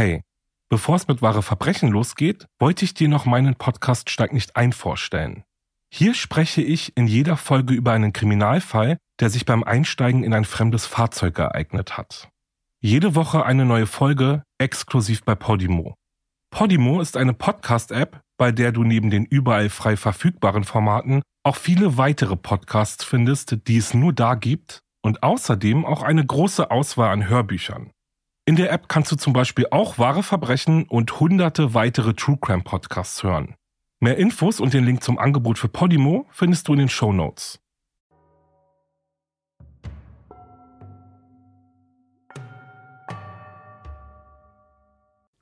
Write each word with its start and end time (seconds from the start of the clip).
Hey, 0.00 0.22
bevor 0.70 0.96
es 0.96 1.08
mit 1.08 1.20
wahre 1.20 1.42
Verbrechen 1.42 1.90
losgeht, 1.90 2.46
wollte 2.58 2.86
ich 2.86 2.94
dir 2.94 3.06
noch 3.06 3.26
meinen 3.26 3.54
Podcast 3.54 4.08
Steig 4.08 4.32
nicht 4.32 4.56
ein 4.56 4.72
vorstellen. 4.72 5.44
Hier 5.92 6.14
spreche 6.14 6.62
ich 6.62 6.96
in 6.96 7.06
jeder 7.06 7.36
Folge 7.36 7.74
über 7.74 7.92
einen 7.92 8.14
Kriminalfall, 8.14 8.96
der 9.20 9.28
sich 9.28 9.44
beim 9.44 9.62
Einsteigen 9.62 10.24
in 10.24 10.32
ein 10.32 10.46
fremdes 10.46 10.86
Fahrzeug 10.86 11.38
ereignet 11.38 11.98
hat. 11.98 12.30
Jede 12.80 13.14
Woche 13.14 13.44
eine 13.44 13.66
neue 13.66 13.86
Folge, 13.86 14.42
exklusiv 14.56 15.22
bei 15.22 15.34
Podimo. 15.34 15.96
Podimo 16.48 17.02
ist 17.02 17.18
eine 17.18 17.34
Podcast-App, 17.34 18.22
bei 18.38 18.52
der 18.52 18.72
du 18.72 18.84
neben 18.84 19.10
den 19.10 19.26
überall 19.26 19.68
frei 19.68 19.98
verfügbaren 19.98 20.64
Formaten 20.64 21.20
auch 21.42 21.56
viele 21.56 21.98
weitere 21.98 22.36
Podcasts 22.36 23.04
findest, 23.04 23.68
die 23.68 23.76
es 23.76 23.92
nur 23.92 24.14
da 24.14 24.34
gibt 24.34 24.80
und 25.02 25.22
außerdem 25.22 25.84
auch 25.84 26.02
eine 26.02 26.24
große 26.24 26.70
Auswahl 26.70 27.10
an 27.10 27.28
Hörbüchern. 27.28 27.90
In 28.50 28.56
der 28.56 28.72
App 28.72 28.88
kannst 28.88 29.12
du 29.12 29.14
zum 29.14 29.32
Beispiel 29.32 29.68
auch 29.70 29.96
wahre 29.98 30.24
Verbrechen 30.24 30.82
und 30.88 31.20
hunderte 31.20 31.72
weitere 31.72 32.14
True 32.14 32.36
Crime 32.40 32.64
Podcasts 32.64 33.22
hören. 33.22 33.54
Mehr 34.00 34.16
Infos 34.16 34.58
und 34.58 34.74
den 34.74 34.84
Link 34.84 35.04
zum 35.04 35.20
Angebot 35.20 35.56
für 35.56 35.68
Podimo 35.68 36.26
findest 36.32 36.66
du 36.66 36.72
in 36.72 36.80
den 36.80 36.88
Show 36.88 37.12
Notes. 37.12 37.60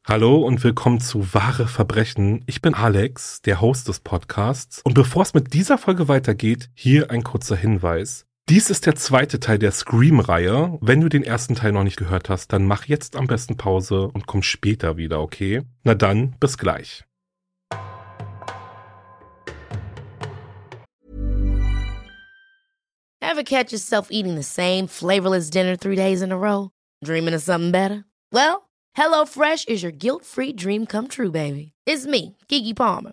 Hallo 0.06 0.43
und 0.43 0.62
willkommen 0.62 1.01
zu 1.01 1.33
Wahre 1.33 1.67
Verbrechen. 1.67 2.43
Ich 2.45 2.61
bin 2.61 2.75
Alex, 2.75 3.41
der 3.41 3.62
Host 3.62 3.89
des 3.89 4.01
Podcasts. 4.01 4.83
Und 4.84 4.93
bevor 4.93 5.23
es 5.23 5.33
mit 5.33 5.55
dieser 5.55 5.79
Folge 5.79 6.09
weitergeht, 6.09 6.69
hier 6.75 7.11
ein 7.11 7.25
kurzer 7.25 7.56
Hinweis. 7.56 8.28
Dies 8.48 8.70
ist 8.70 8.87
der 8.87 8.95
zweite 8.95 9.41
Teil 9.41 9.59
der 9.59 9.73
Scream-Reihe. 9.73 10.79
Wenn 10.80 11.02
du 11.02 11.11
den 11.11 11.23
ersten 11.23 11.55
Teil 11.55 11.73
noch 11.73 11.84
nicht 11.84 11.98
gehört 11.98 12.30
hast, 12.30 12.51
dann 12.51 12.65
mach 12.65 12.87
jetzt 12.87 13.15
am 13.15 13.27
besten 13.27 13.59
Pause 13.59 14.09
und 14.09 14.27
komm 14.27 14.43
später 14.43 14.97
wieder, 14.97 15.20
okay? 15.20 15.61
Na 15.84 15.95
dann, 15.95 16.34
bis 16.41 16.56
gleich. 16.56 17.05
Ever 23.20 23.45
catch 23.45 23.70
yourself 23.70 24.08
eating 24.11 24.34
the 24.34 24.42
same 24.42 24.89
flavorless 24.89 25.51
dinner 25.51 25.77
three 25.77 25.97
days 25.97 26.23
in 26.23 26.33
a 26.33 26.36
row? 26.36 26.70
Dreaming 27.05 27.34
of 27.34 27.42
something 27.42 27.70
better? 27.70 28.06
Well, 28.33 28.70
HelloFresh 28.97 29.69
is 29.69 29.83
your 29.83 29.92
guilt-free 29.92 30.55
dream 30.55 30.86
come 30.86 31.08
true, 31.08 31.30
baby. 31.30 31.73
It's 31.84 32.06
me, 32.06 32.39
Kiki 32.48 32.73
Palmer. 32.73 33.12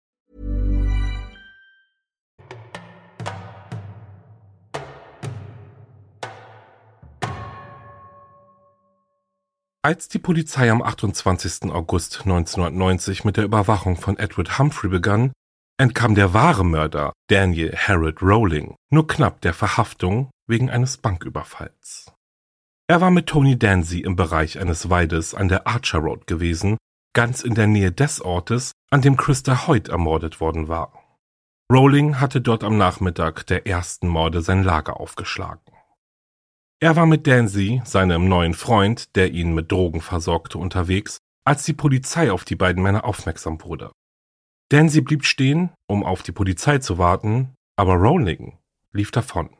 Als 9.83 10.07
die 10.07 10.19
Polizei 10.19 10.69
am 10.69 10.83
28. 10.83 11.71
August 11.71 12.21
1990 12.21 13.25
mit 13.25 13.37
der 13.37 13.45
Überwachung 13.45 13.97
von 13.97 14.15
Edward 14.19 14.59
Humphrey 14.59 14.91
begann, 14.91 15.33
entkam 15.79 16.13
der 16.13 16.35
wahre 16.35 16.63
Mörder 16.63 17.13
Daniel 17.31 17.75
Harold 17.75 18.21
Rowling 18.21 18.75
nur 18.91 19.07
knapp 19.07 19.41
der 19.41 19.55
Verhaftung 19.55 20.29
wegen 20.47 20.69
eines 20.69 20.97
Banküberfalls. 20.97 22.13
Er 22.87 23.01
war 23.01 23.09
mit 23.09 23.25
Tony 23.25 23.57
Danzy 23.57 24.01
im 24.01 24.15
Bereich 24.15 24.59
eines 24.59 24.91
Waldes 24.91 25.33
an 25.33 25.47
der 25.47 25.65
Archer 25.65 25.97
Road 25.97 26.27
gewesen, 26.27 26.77
ganz 27.15 27.41
in 27.41 27.55
der 27.55 27.65
Nähe 27.65 27.91
des 27.91 28.21
Ortes, 28.21 28.73
an 28.91 29.01
dem 29.01 29.17
Christa 29.17 29.65
Hoyt 29.65 29.89
ermordet 29.89 30.39
worden 30.39 30.67
war. 30.67 30.93
Rowling 31.73 32.19
hatte 32.19 32.39
dort 32.39 32.63
am 32.63 32.77
Nachmittag 32.77 33.47
der 33.47 33.65
ersten 33.65 34.07
Morde 34.07 34.41
sein 34.43 34.63
Lager 34.63 34.99
aufgeschlagen. 34.99 35.70
Er 36.83 36.95
war 36.95 37.05
mit 37.05 37.27
Danzy, 37.27 37.79
seinem 37.85 38.27
neuen 38.27 38.55
Freund, 38.55 39.15
der 39.15 39.31
ihn 39.31 39.53
mit 39.53 39.71
Drogen 39.71 40.01
versorgte, 40.01 40.57
unterwegs, 40.57 41.19
als 41.45 41.63
die 41.63 41.73
Polizei 41.73 42.31
auf 42.31 42.43
die 42.43 42.55
beiden 42.55 42.81
Männer 42.81 43.05
aufmerksam 43.05 43.61
wurde. 43.61 43.91
Danzy 44.69 45.01
blieb 45.01 45.23
stehen, 45.23 45.69
um 45.87 46.03
auf 46.03 46.23
die 46.23 46.31
Polizei 46.31 46.79
zu 46.79 46.97
warten, 46.97 47.53
aber 47.75 47.93
Rowling 47.93 48.57
lief 48.93 49.11
davon. 49.11 49.55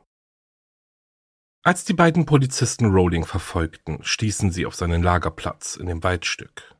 Als 1.63 1.85
die 1.85 1.93
beiden 1.93 2.25
Polizisten 2.25 2.87
Rowling 2.87 3.23
verfolgten, 3.23 3.99
stießen 4.01 4.51
sie 4.51 4.65
auf 4.65 4.73
seinen 4.73 5.03
Lagerplatz 5.03 5.75
in 5.75 5.85
dem 5.85 6.01
Waldstück. 6.01 6.75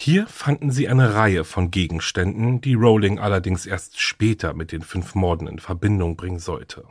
Hier 0.00 0.26
fanden 0.26 0.70
sie 0.70 0.88
eine 0.88 1.12
Reihe 1.12 1.44
von 1.44 1.70
Gegenständen, 1.70 2.62
die 2.62 2.74
Rowling 2.74 3.18
allerdings 3.18 3.66
erst 3.66 4.00
später 4.00 4.54
mit 4.54 4.72
den 4.72 4.80
fünf 4.80 5.14
Morden 5.14 5.46
in 5.46 5.58
Verbindung 5.58 6.16
bringen 6.16 6.38
sollte. 6.38 6.88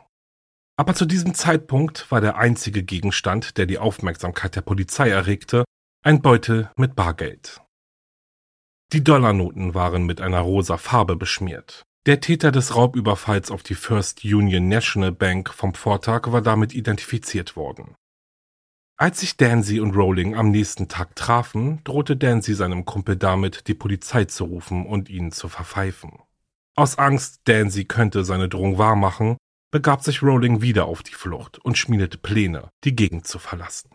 Aber 0.82 0.96
zu 0.96 1.06
diesem 1.06 1.32
Zeitpunkt 1.32 2.10
war 2.10 2.20
der 2.20 2.38
einzige 2.38 2.82
Gegenstand, 2.82 3.56
der 3.56 3.66
die 3.66 3.78
Aufmerksamkeit 3.78 4.56
der 4.56 4.62
Polizei 4.62 5.10
erregte, 5.10 5.62
ein 6.02 6.22
Beutel 6.22 6.72
mit 6.76 6.96
Bargeld. 6.96 7.60
Die 8.92 9.04
Dollarnoten 9.04 9.74
waren 9.74 10.04
mit 10.06 10.20
einer 10.20 10.40
rosa 10.40 10.78
Farbe 10.78 11.14
beschmiert. 11.14 11.84
Der 12.06 12.18
Täter 12.18 12.50
des 12.50 12.74
Raubüberfalls 12.74 13.52
auf 13.52 13.62
die 13.62 13.76
First 13.76 14.24
Union 14.24 14.66
National 14.66 15.12
Bank 15.12 15.50
vom 15.54 15.72
Vortag 15.74 16.32
war 16.32 16.42
damit 16.42 16.74
identifiziert 16.74 17.54
worden. 17.54 17.94
Als 18.96 19.20
sich 19.20 19.36
Dancy 19.36 19.78
und 19.78 19.94
Rowling 19.94 20.34
am 20.34 20.50
nächsten 20.50 20.88
Tag 20.88 21.14
trafen, 21.14 21.84
drohte 21.84 22.16
Dancy 22.16 22.54
seinem 22.54 22.84
Kumpel 22.86 23.14
damit, 23.14 23.68
die 23.68 23.74
Polizei 23.74 24.24
zu 24.24 24.46
rufen 24.46 24.84
und 24.84 25.08
ihn 25.08 25.30
zu 25.30 25.48
verpfeifen. 25.48 26.18
Aus 26.74 26.98
Angst, 26.98 27.42
Dancy 27.44 27.84
könnte 27.84 28.24
seine 28.24 28.48
Drohung 28.48 28.78
wahrmachen, 28.78 29.36
begab 29.72 30.04
sich 30.04 30.22
Rowling 30.22 30.60
wieder 30.60 30.84
auf 30.84 31.02
die 31.02 31.14
Flucht 31.14 31.58
und 31.58 31.76
schmiedete 31.76 32.18
Pläne, 32.18 32.68
die 32.84 32.94
Gegend 32.94 33.26
zu 33.26 33.40
verlassen. 33.40 33.90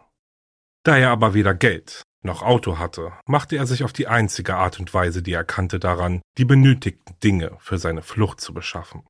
Da 0.83 0.97
er 0.97 1.11
aber 1.11 1.33
weder 1.33 1.53
Geld 1.53 2.03
noch 2.23 2.41
Auto 2.41 2.79
hatte, 2.79 3.13
machte 3.25 3.55
er 3.55 3.67
sich 3.67 3.83
auf 3.83 3.93
die 3.93 4.07
einzige 4.07 4.55
Art 4.55 4.79
und 4.79 4.93
Weise, 4.93 5.21
die 5.21 5.33
er 5.33 5.43
kannte, 5.43 5.79
daran, 5.79 6.21
die 6.37 6.45
benötigten 6.45 7.15
Dinge 7.23 7.55
für 7.59 7.77
seine 7.77 8.01
Flucht 8.01 8.41
zu 8.41 8.53
beschaffen. 8.53 9.03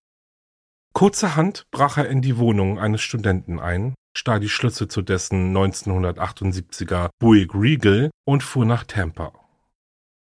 Kurzerhand 0.93 1.63
brach 1.71 1.97
er 1.97 2.09
in 2.09 2.21
die 2.21 2.37
Wohnung 2.37 2.79
eines 2.79 3.01
Studenten 3.01 3.59
ein, 3.59 3.95
stahl 4.15 4.39
die 4.39 4.49
Schlüssel 4.49 4.87
zu 4.87 5.01
dessen 5.01 5.55
1978er 5.55 7.09
Buick 7.19 7.53
Regal 7.53 8.11
und 8.25 8.43
fuhr 8.43 8.65
nach 8.65 8.83
Tampa. 8.83 9.31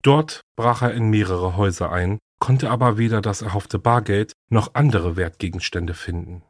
Dort 0.03 0.41
brach 0.55 0.81
er 0.81 0.93
in 0.93 1.09
mehrere 1.09 1.57
Häuser 1.57 1.91
ein, 1.91 2.19
konnte 2.39 2.69
aber 2.69 2.97
weder 2.97 3.21
das 3.21 3.41
erhoffte 3.41 3.79
Bargeld 3.79 4.33
noch 4.49 4.75
andere 4.75 5.15
Wertgegenstände 5.15 5.93
finden. 5.93 6.43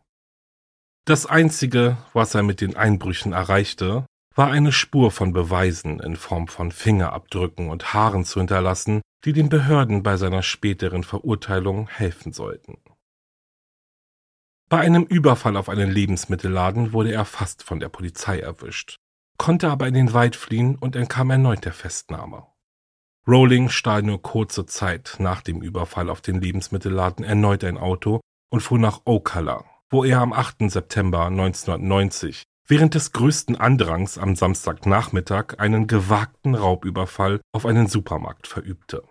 Das 1.05 1.25
Einzige, 1.25 1.97
was 2.13 2.35
er 2.35 2.43
mit 2.43 2.59
den 2.59 2.75
Einbrüchen 2.75 3.31
erreichte, 3.31 4.05
war 4.35 4.51
eine 4.51 4.71
Spur 4.71 5.09
von 5.09 5.33
Beweisen 5.33 5.99
in 5.99 6.15
Form 6.15 6.47
von 6.47 6.71
Fingerabdrücken 6.71 7.69
und 7.69 7.93
Haaren 7.93 8.25
zu 8.25 8.39
hinterlassen, 8.39 9.01
die 9.25 9.33
den 9.33 9.49
Behörden 9.49 10.03
bei 10.03 10.17
seiner 10.17 10.43
späteren 10.43 11.03
Verurteilung 11.03 11.87
helfen 11.87 12.33
sollten. 12.33 12.77
Bei 14.69 14.79
einem 14.79 15.03
Überfall 15.03 15.55
auf 15.55 15.69
einen 15.69 15.89
Lebensmittelladen 15.89 16.91
wurde 16.91 17.13
er 17.13 17.25
fast 17.25 17.63
von 17.63 17.79
der 17.79 17.89
Polizei 17.89 18.39
erwischt, 18.39 18.97
konnte 19.37 19.69
aber 19.69 19.87
in 19.87 19.93
den 19.93 20.13
Wald 20.13 20.35
fliehen 20.35 20.75
und 20.75 20.95
entkam 20.95 21.29
erneut 21.29 21.63
der 21.63 21.73
Festnahme. 21.73 22.45
Rowling 23.27 23.67
stahl 23.67 24.03
nur 24.03 24.21
kurze 24.21 24.65
Zeit 24.65 25.17
nach 25.19 25.41
dem 25.41 25.61
Überfall 25.61 26.09
auf 26.09 26.21
den 26.21 26.39
Lebensmittelladen 26.39 27.25
erneut 27.25 27.65
ein 27.65 27.77
Auto 27.77 28.21
und 28.49 28.61
fuhr 28.61 28.79
nach 28.79 29.01
Ocala, 29.03 29.65
wo 29.89 30.05
er 30.05 30.21
am 30.21 30.31
8. 30.31 30.71
September 30.71 31.25
1990 31.25 32.43
während 32.67 32.95
des 32.95 33.11
größten 33.11 33.57
Andrangs 33.57 34.17
am 34.17 34.35
Samstagnachmittag 34.35 35.55
einen 35.57 35.87
gewagten 35.87 36.55
Raubüberfall 36.55 37.41
auf 37.51 37.65
einen 37.65 37.87
Supermarkt 37.87 38.47
verübte. 38.47 39.03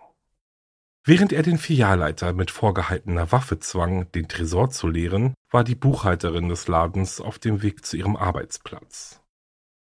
Während 1.03 1.31
er 1.31 1.43
den 1.43 1.57
Filialleiter 1.59 2.33
mit 2.33 2.51
vorgehaltener 2.51 3.31
Waffe 3.31 3.59
zwang, 3.59 4.11
den 4.11 4.27
Tresor 4.27 4.71
zu 4.71 4.87
leeren, 4.87 5.35
war 5.51 5.63
die 5.63 5.75
Buchhalterin 5.75 6.49
des 6.49 6.67
Ladens 6.67 7.21
auf 7.21 7.39
dem 7.39 7.61
Weg 7.61 7.85
zu 7.85 7.97
ihrem 7.97 8.15
Arbeitsplatz. 8.15 9.21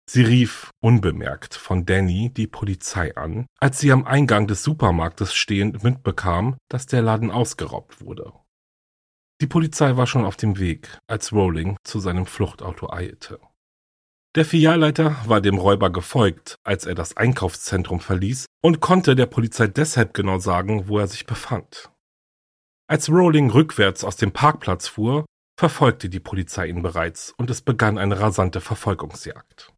Sie 0.09 0.23
rief 0.23 0.71
unbemerkt 0.81 1.55
von 1.55 1.85
Danny 1.85 2.31
die 2.33 2.47
Polizei 2.47 3.17
an, 3.17 3.47
als 3.61 3.81
sie 3.81 3.91
am 3.91 4.05
Eingang 4.05 4.47
des 4.47 4.63
Supermarktes 4.63 5.35
stehend 5.35 5.83
mitbekam, 5.83 6.57
dass 6.69 6.87
der 6.87 7.03
Laden 7.03 7.31
ausgeraubt 7.31 8.01
wurde. 8.01 8.33
Die 9.41 9.49
Polizei 9.49 9.97
war 9.97 10.07
schon 10.07 10.25
auf 10.25 10.37
dem 10.37 10.59
Weg, 10.59 10.97
als 11.09 11.33
Rowling 11.33 11.77
zu 11.85 11.99
seinem 11.99 12.27
Fluchtauto 12.27 12.91
eilte. 12.91 13.41
Der 14.37 14.45
Filialleiter 14.45 15.17
war 15.27 15.41
dem 15.41 15.59
Räuber 15.59 15.91
gefolgt, 15.91 16.57
als 16.63 16.87
er 16.87 16.95
das 16.95 17.17
Einkaufszentrum 17.17 18.01
verließ 18.01 18.47
und 18.63 18.81
konnte 18.81 19.17
der 19.17 19.27
Polizei 19.27 19.67
deshalb 19.67 20.15
genau 20.15 20.39
sagen, 20.39 20.89
wo 20.89 20.99
er 20.99 21.09
sich 21.09 21.27
befand. 21.27 21.91
Als 22.87 23.09
Rowling 23.09 23.51
rückwärts 23.51 24.05
aus 24.05 24.17
dem 24.17 24.33
Parkplatz 24.33 24.89
fuhr, 24.89 25.27
verfolgte 25.59 26.09
die 26.09 26.21
Polizei 26.21 26.67
ihn 26.69 26.83
bereits 26.83 27.35
und 27.37 27.51
es 27.51 27.63
begann 27.63 27.99
eine 27.99 28.21
rasante 28.21 28.61
Verfolgungsjagd. 28.61 29.73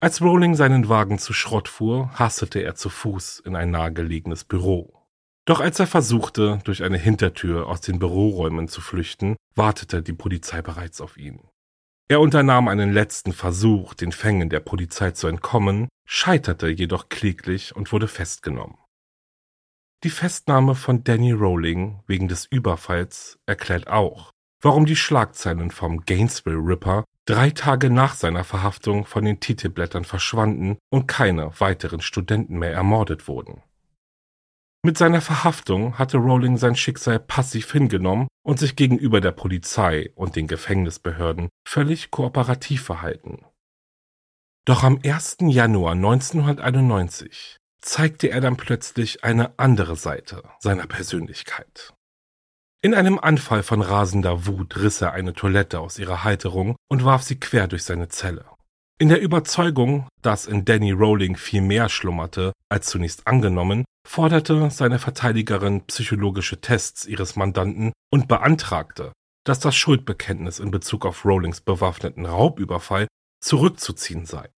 Als 0.00 0.20
Rowling 0.20 0.54
seinen 0.54 0.88
Wagen 0.88 1.18
zu 1.18 1.32
Schrott 1.32 1.68
fuhr, 1.68 2.10
hastete 2.18 2.60
er 2.60 2.74
zu 2.74 2.90
Fuß 2.90 3.40
in 3.40 3.56
ein 3.56 3.70
nahegelegenes 3.70 4.44
Büro. 4.44 5.04
Doch 5.46 5.60
als 5.60 5.78
er 5.78 5.86
versuchte, 5.86 6.60
durch 6.64 6.82
eine 6.82 6.98
Hintertür 6.98 7.66
aus 7.66 7.80
den 7.80 7.98
Büroräumen 7.98 8.68
zu 8.68 8.80
flüchten, 8.80 9.36
wartete 9.54 10.02
die 10.02 10.12
Polizei 10.12 10.62
bereits 10.62 11.00
auf 11.00 11.16
ihn. 11.16 11.40
Er 12.08 12.20
unternahm 12.20 12.68
einen 12.68 12.92
letzten 12.92 13.32
Versuch, 13.32 13.94
den 13.94 14.12
Fängen 14.12 14.50
der 14.50 14.60
Polizei 14.60 15.12
zu 15.12 15.26
entkommen, 15.26 15.88
scheiterte 16.06 16.68
jedoch 16.68 17.08
kläglich 17.08 17.74
und 17.74 17.92
wurde 17.92 18.08
festgenommen. 18.08 18.76
Die 20.02 20.10
Festnahme 20.10 20.74
von 20.74 21.02
Danny 21.02 21.32
Rowling 21.32 22.02
wegen 22.06 22.28
des 22.28 22.44
Überfalls 22.44 23.38
erklärt 23.46 23.88
auch, 23.88 24.32
warum 24.64 24.86
die 24.86 24.96
Schlagzeilen 24.96 25.70
vom 25.70 26.04
Gainesville 26.06 26.56
Ripper 26.56 27.04
drei 27.26 27.50
Tage 27.50 27.90
nach 27.90 28.14
seiner 28.14 28.44
Verhaftung 28.44 29.04
von 29.04 29.24
den 29.24 29.38
Titelblättern 29.38 30.04
verschwanden 30.04 30.78
und 30.90 31.06
keine 31.06 31.60
weiteren 31.60 32.00
Studenten 32.00 32.58
mehr 32.58 32.72
ermordet 32.72 33.28
wurden. 33.28 33.62
Mit 34.82 34.98
seiner 34.98 35.22
Verhaftung 35.22 35.98
hatte 35.98 36.18
Rowling 36.18 36.58
sein 36.58 36.76
Schicksal 36.76 37.18
passiv 37.18 37.72
hingenommen 37.72 38.28
und 38.42 38.58
sich 38.58 38.76
gegenüber 38.76 39.22
der 39.22 39.32
Polizei 39.32 40.10
und 40.14 40.36
den 40.36 40.46
Gefängnisbehörden 40.46 41.48
völlig 41.66 42.10
kooperativ 42.10 42.82
verhalten. 42.82 43.46
Doch 44.66 44.82
am 44.82 44.98
1. 45.02 45.38
Januar 45.40 45.92
1991 45.92 47.58
zeigte 47.80 48.30
er 48.30 48.42
dann 48.42 48.56
plötzlich 48.56 49.24
eine 49.24 49.58
andere 49.58 49.96
Seite 49.96 50.42
seiner 50.58 50.86
Persönlichkeit. 50.86 51.93
In 52.84 52.92
einem 52.92 53.18
Anfall 53.18 53.62
von 53.62 53.80
rasender 53.80 54.44
Wut 54.44 54.76
riss 54.76 55.00
er 55.00 55.14
eine 55.14 55.32
Toilette 55.32 55.80
aus 55.80 55.98
ihrer 55.98 56.22
Halterung 56.22 56.76
und 56.90 57.02
warf 57.02 57.22
sie 57.22 57.40
quer 57.40 57.66
durch 57.66 57.82
seine 57.82 58.08
Zelle. 58.08 58.44
In 59.00 59.08
der 59.08 59.22
Überzeugung, 59.22 60.06
dass 60.20 60.44
in 60.44 60.66
Danny 60.66 60.92
Rowling 60.92 61.34
viel 61.36 61.62
mehr 61.62 61.88
schlummerte 61.88 62.52
als 62.68 62.88
zunächst 62.88 63.26
angenommen, 63.26 63.86
forderte 64.06 64.70
seine 64.70 64.98
Verteidigerin 64.98 65.86
psychologische 65.86 66.60
Tests 66.60 67.06
ihres 67.06 67.36
Mandanten 67.36 67.94
und 68.12 68.28
beantragte, 68.28 69.14
dass 69.46 69.60
das 69.60 69.74
Schuldbekenntnis 69.74 70.58
in 70.58 70.70
Bezug 70.70 71.06
auf 71.06 71.24
Rowlings 71.24 71.62
bewaffneten 71.62 72.26
Raubüberfall 72.26 73.06
zurückzuziehen 73.42 74.26
sei. 74.26 74.50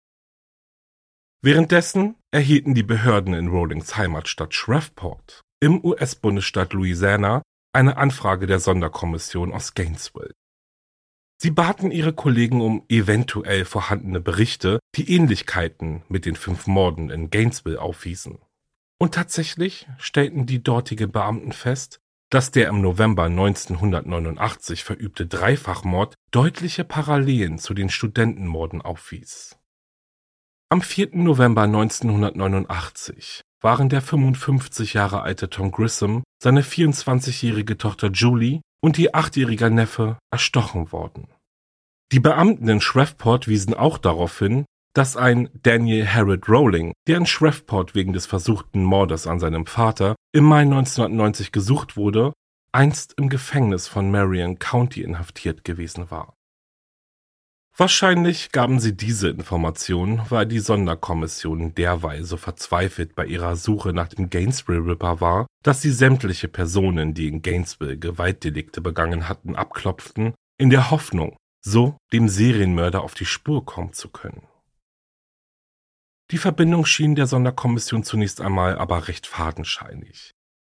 Währenddessen 1.42 2.16
erhielten 2.30 2.74
die 2.74 2.84
Behörden 2.84 3.34
in 3.34 3.48
Rowlings 3.48 3.98
Heimatstadt 3.98 4.54
Shreveport 4.54 5.42
im 5.60 5.84
US-Bundesstaat 5.84 6.72
Louisiana 6.72 7.42
eine 7.74 7.96
Anfrage 7.96 8.46
der 8.46 8.60
Sonderkommission 8.60 9.52
aus 9.52 9.74
Gainesville. 9.74 10.34
Sie 11.36 11.50
baten 11.50 11.90
ihre 11.90 12.12
Kollegen 12.12 12.60
um 12.60 12.84
eventuell 12.88 13.64
vorhandene 13.64 14.20
Berichte, 14.20 14.78
die 14.94 15.14
Ähnlichkeiten 15.14 16.02
mit 16.08 16.26
den 16.26 16.36
fünf 16.36 16.66
Morden 16.66 17.10
in 17.10 17.30
Gainesville 17.30 17.80
aufwiesen. 17.80 18.38
Und 18.98 19.14
tatsächlich 19.14 19.88
stellten 19.98 20.46
die 20.46 20.62
dortigen 20.62 21.10
Beamten 21.10 21.52
fest, 21.52 22.00
dass 22.30 22.50
der 22.50 22.68
im 22.68 22.80
November 22.80 23.24
1989 23.24 24.82
verübte 24.84 25.26
Dreifachmord 25.26 26.14
deutliche 26.30 26.84
Parallelen 26.84 27.58
zu 27.58 27.74
den 27.74 27.90
Studentenmorden 27.90 28.80
aufwies. 28.80 29.58
Am 30.70 30.80
4. 30.80 31.10
November 31.12 31.62
1989 31.62 33.43
waren 33.64 33.88
der 33.88 34.02
55 34.02 34.92
Jahre 34.92 35.22
alte 35.22 35.48
Tom 35.48 35.72
Grissom, 35.72 36.22
seine 36.40 36.62
24-jährige 36.62 37.78
Tochter 37.78 38.10
Julie 38.10 38.60
und 38.82 38.98
ihr 38.98 39.14
achtjähriger 39.16 39.70
Neffe 39.70 40.18
erstochen 40.30 40.92
worden. 40.92 41.28
Die 42.12 42.20
Beamten 42.20 42.68
in 42.68 42.82
Shreveport 42.82 43.48
wiesen 43.48 43.72
auch 43.72 43.96
darauf 43.96 44.38
hin, 44.38 44.66
dass 44.94 45.16
ein 45.16 45.48
Daniel 45.54 46.06
Harrod 46.06 46.46
Rowling, 46.46 46.92
der 47.08 47.16
in 47.16 47.26
Shreveport 47.26 47.94
wegen 47.94 48.12
des 48.12 48.26
versuchten 48.26 48.84
Mordes 48.84 49.26
an 49.26 49.40
seinem 49.40 49.64
Vater 49.64 50.14
im 50.32 50.44
Mai 50.44 50.60
1990 50.60 51.50
gesucht 51.50 51.96
wurde, 51.96 52.34
einst 52.70 53.14
im 53.16 53.30
Gefängnis 53.30 53.88
von 53.88 54.10
Marion 54.10 54.58
County 54.58 55.02
inhaftiert 55.02 55.64
gewesen 55.64 56.10
war. 56.10 56.34
Wahrscheinlich 57.76 58.52
gaben 58.52 58.78
sie 58.78 58.96
diese 58.96 59.30
Information, 59.30 60.22
weil 60.28 60.46
die 60.46 60.60
Sonderkommission 60.60 61.74
derweil 61.74 62.22
so 62.22 62.36
verzweifelt 62.36 63.16
bei 63.16 63.26
ihrer 63.26 63.56
Suche 63.56 63.92
nach 63.92 64.06
dem 64.06 64.30
Gainesville 64.30 64.86
Ripper 64.86 65.20
war, 65.20 65.48
dass 65.64 65.82
sie 65.82 65.90
sämtliche 65.90 66.46
Personen, 66.46 67.14
die 67.14 67.26
in 67.26 67.42
Gainesville 67.42 67.98
Gewaltdelikte 67.98 68.80
begangen 68.80 69.28
hatten, 69.28 69.56
abklopften, 69.56 70.34
in 70.56 70.70
der 70.70 70.92
Hoffnung, 70.92 71.36
so 71.64 71.96
dem 72.12 72.28
Serienmörder 72.28 73.02
auf 73.02 73.14
die 73.14 73.26
Spur 73.26 73.64
kommen 73.64 73.92
zu 73.92 74.08
können. 74.08 74.46
Die 76.30 76.38
Verbindung 76.38 76.86
schien 76.86 77.16
der 77.16 77.26
Sonderkommission 77.26 78.04
zunächst 78.04 78.40
einmal 78.40 78.78
aber 78.78 79.08
recht 79.08 79.26
fadenscheinig, 79.26 80.30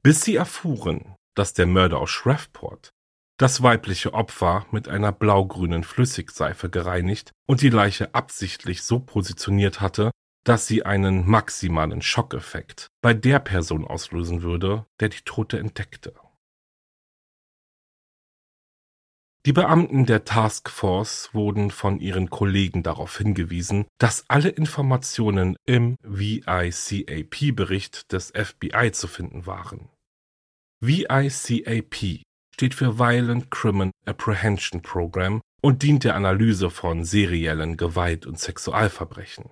bis 0.02 0.22
sie 0.22 0.37
erfuhren, 0.37 1.14
dass 1.34 1.52
der 1.52 1.66
Mörder 1.66 1.99
aus 1.99 2.08
Shreveport 2.08 2.90
das 3.38 3.62
weibliche 3.62 4.14
Opfer 4.14 4.66
mit 4.70 4.88
einer 4.88 5.12
blaugrünen 5.12 5.84
Flüssigseife 5.84 6.70
gereinigt 6.70 7.32
und 7.46 7.60
die 7.60 7.70
Leiche 7.70 8.14
absichtlich 8.14 8.82
so 8.82 9.00
positioniert 9.00 9.80
hatte, 9.80 10.10
dass 10.44 10.66
sie 10.66 10.84
einen 10.84 11.28
maximalen 11.28 12.02
Schockeffekt 12.02 12.88
bei 13.02 13.14
der 13.14 13.40
Person 13.40 13.84
auslösen 13.84 14.42
würde, 14.42 14.86
der 15.00 15.08
die 15.08 15.22
Tote 15.24 15.58
entdeckte. 15.58 16.14
Die 19.44 19.52
Beamten 19.52 20.06
der 20.06 20.24
Task 20.24 20.68
Force 20.68 21.30
wurden 21.32 21.70
von 21.70 22.00
ihren 22.00 22.30
Kollegen 22.30 22.82
darauf 22.82 23.16
hingewiesen, 23.16 23.86
dass 23.98 24.25
alle 24.28 24.49
Informationen 24.49 25.56
im 25.64 25.96
VICAP-Bericht 26.02 28.12
des 28.12 28.32
FBI 28.32 28.90
zu 28.90 29.06
finden 29.06 29.46
waren. 29.46 29.88
VICAP 30.80 32.25
steht 32.56 32.72
für 32.72 32.98
Violent 32.98 33.50
Criminal 33.50 33.90
Apprehension 34.06 34.80
Program 34.80 35.42
und 35.60 35.82
dient 35.82 36.04
der 36.04 36.14
Analyse 36.14 36.70
von 36.70 37.04
seriellen 37.04 37.76
Gewalt- 37.76 38.25
und 38.25 38.38
Sexualverbrechen. 38.38 39.50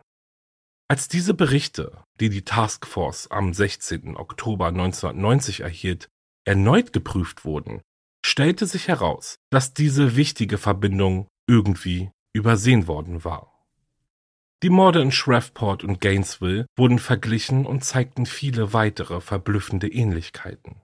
Als 0.88 1.06
diese 1.06 1.34
Berichte, 1.34 2.02
die 2.18 2.30
die 2.30 2.46
Task 2.46 2.86
Force 2.86 3.30
am 3.30 3.52
16. 3.52 4.16
Oktober 4.16 4.68
1990 4.68 5.60
erhielt, 5.60 6.08
erneut 6.46 6.94
geprüft 6.94 7.44
wurden, 7.44 7.82
stellte 8.24 8.64
sich 8.64 8.88
heraus, 8.88 9.36
dass 9.50 9.74
diese 9.74 10.16
wichtige 10.16 10.56
Verbindung 10.56 11.28
irgendwie 11.46 12.10
übersehen 12.34 12.86
worden 12.86 13.22
war. 13.22 13.66
Die 14.62 14.70
Morde 14.70 15.02
in 15.02 15.12
Shreveport 15.12 15.84
und 15.84 16.00
Gainesville 16.00 16.64
wurden 16.74 16.98
verglichen 16.98 17.66
und 17.66 17.84
zeigten 17.84 18.24
viele 18.24 18.72
weitere 18.72 19.20
verblüffende 19.20 19.88
Ähnlichkeiten. 19.88 20.80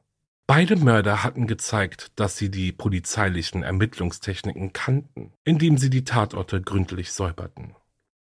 Beide 0.52 0.74
Mörder 0.74 1.22
hatten 1.22 1.46
gezeigt, 1.46 2.10
dass 2.16 2.36
sie 2.36 2.50
die 2.50 2.72
polizeilichen 2.72 3.62
Ermittlungstechniken 3.62 4.72
kannten, 4.72 5.32
indem 5.44 5.78
sie 5.78 5.90
die 5.90 6.02
Tatorte 6.02 6.60
gründlich 6.60 7.12
säuberten. 7.12 7.76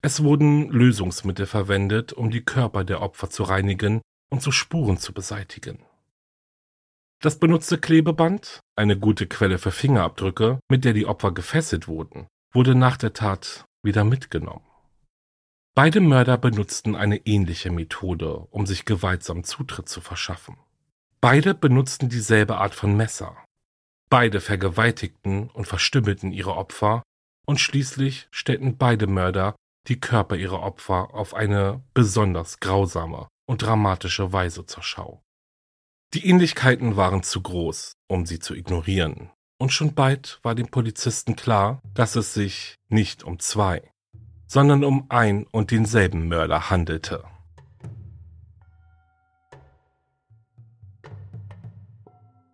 Es 0.03 0.23
wurden 0.23 0.69
Lösungsmittel 0.69 1.47
verwendet, 1.47 2.13
um 2.13 2.31
die 2.31 2.45
Körper 2.45 2.85
der 2.85 3.01
Opfer 3.01 3.31
zu 3.31 3.45
reinigen 3.45 4.03
und 4.31 4.43
so 4.43 4.51
Spuren 4.51 4.99
zu 4.99 5.15
beseitigen. 5.15 5.87
Das 7.23 7.39
benutzte 7.39 7.79
Klebeband, 7.79 8.61
eine 8.77 8.99
gute 8.99 9.27
Quelle 9.27 9.57
für 9.57 9.71
Fingerabdrücke, 9.71 10.61
mit 10.69 10.85
der 10.85 10.93
die 10.93 11.07
Opfer 11.07 11.33
gefesselt 11.33 11.89
wurden, 11.89 12.27
wurde 12.53 12.75
nach 12.75 12.99
der 12.99 13.15
Tat 13.15 13.65
wieder 13.83 14.05
mitgenommen. 14.05 14.67
Beide 15.75 16.03
Mörder 16.03 16.37
benutzten 16.37 16.95
eine 16.95 17.25
ähnliche 17.25 17.71
Methode, 17.71 18.49
um 18.51 18.67
sich 18.67 18.85
gewaltsam 18.85 19.45
Zutritt 19.45 19.89
zu 19.89 20.03
verschaffen. 20.03 20.59
Beide 21.23 21.55
benutzten 21.55 22.09
dieselbe 22.09 22.57
Art 22.57 22.75
von 22.75 22.97
Messer. 22.97 23.37
Beide 24.11 24.41
vergewaltigten 24.41 25.51
und 25.51 25.67
verstümmelten 25.69 26.33
ihre 26.33 26.57
Opfer 26.57 27.05
und 27.47 27.61
schließlich 27.61 28.27
stellten 28.33 28.77
beide 28.77 29.07
Mörder 29.07 29.55
die 29.87 30.01
Körper 30.01 30.35
ihrer 30.35 30.63
Opfer 30.63 31.15
auf 31.15 31.33
eine 31.35 31.81
besonders 31.95 32.59
grausame 32.59 33.29
und 33.47 33.63
dramatische 33.63 34.33
Weise 34.33 34.67
zur 34.67 34.83
Schau. 34.83 35.23
Die 36.13 36.27
Ähnlichkeiten 36.27 36.97
waren 36.97 37.23
zu 37.23 37.41
groß, 37.41 37.93
um 38.09 38.27
sie 38.27 38.41
zu 38.41 38.57
ignorieren, 38.57 39.31
und 39.59 39.73
schon 39.73 39.95
bald 39.95 40.41
war 40.43 40.57
dem 40.57 40.73
Polizisten 40.73 41.37
klar, 41.37 41.81
dass 41.95 42.17
es 42.17 42.35
sich 42.35 42.75
nicht 42.89 43.23
um 43.23 43.39
zwei, 43.39 43.93
sondern 44.49 44.83
um 44.83 45.07
ein 45.09 45.47
und 45.47 45.71
denselben 45.71 46.27
Mörder 46.27 46.69
handelte. 46.69 47.23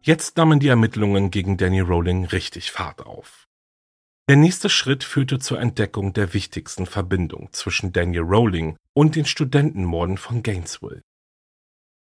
Jetzt 0.09 0.38
nahmen 0.38 0.59
die 0.59 0.69
Ermittlungen 0.69 1.31
gegen 1.31 1.59
Danny 1.59 1.81
Rowling 1.81 2.25
richtig 2.25 2.71
Fahrt 2.71 3.05
auf. 3.05 3.47
Der 4.27 4.37
nächste 4.37 4.71
Schritt 4.71 5.05
führte 5.05 5.38
zur 5.38 5.61
Entdeckung 5.61 6.15
der 6.15 6.33
wichtigsten 6.33 6.87
Verbindung 6.87 7.50
zwischen 7.53 7.93
Daniel 7.93 8.23
Rowling 8.23 8.79
und 8.95 9.17
den 9.17 9.27
Studentenmorden 9.27 10.17
von 10.17 10.43
Gainesville. 10.43 11.03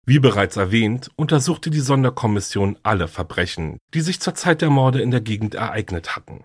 Wie 0.05 0.19
bereits 0.19 0.55
erwähnt, 0.55 1.10
untersuchte 1.15 1.72
die 1.72 1.79
Sonderkommission 1.79 2.77
alle 2.84 3.08
Verbrechen, 3.08 3.79
die 3.96 4.01
sich 4.01 4.19
zur 4.19 4.36
Zeit 4.36 4.62
der 4.62 4.69
Morde 4.69 5.01
in 5.01 5.10
der 5.10 5.22
Gegend 5.22 5.55
ereignet 5.55 6.15
hatten. 6.15 6.43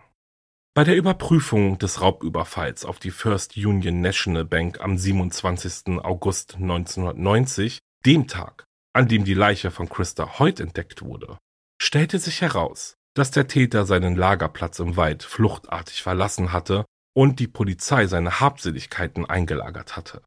Bei 0.72 0.82
der 0.82 0.96
Überprüfung 0.96 1.78
des 1.78 2.00
Raubüberfalls 2.00 2.86
auf 2.86 2.98
die 3.00 3.10
First 3.10 3.58
Union 3.58 4.00
National 4.00 4.46
Bank 4.46 4.80
am 4.80 4.96
27. 4.96 5.98
August 6.02 6.54
1990, 6.54 7.80
dem 8.06 8.28
Tag, 8.28 8.63
an 8.94 9.08
dem 9.08 9.24
die 9.24 9.34
Leiche 9.34 9.70
von 9.70 9.88
Christa 9.88 10.38
Hoyt 10.38 10.60
entdeckt 10.60 11.02
wurde, 11.02 11.38
stellte 11.80 12.18
sich 12.18 12.40
heraus, 12.40 12.96
dass 13.14 13.30
der 13.30 13.46
Täter 13.46 13.84
seinen 13.84 14.16
Lagerplatz 14.16 14.78
im 14.78 14.96
Wald 14.96 15.22
fluchtartig 15.22 16.02
verlassen 16.02 16.52
hatte 16.52 16.84
und 17.14 17.40
die 17.40 17.48
Polizei 17.48 18.06
seine 18.06 18.40
Habseligkeiten 18.40 19.26
eingelagert 19.26 19.96
hatte. 19.96 20.22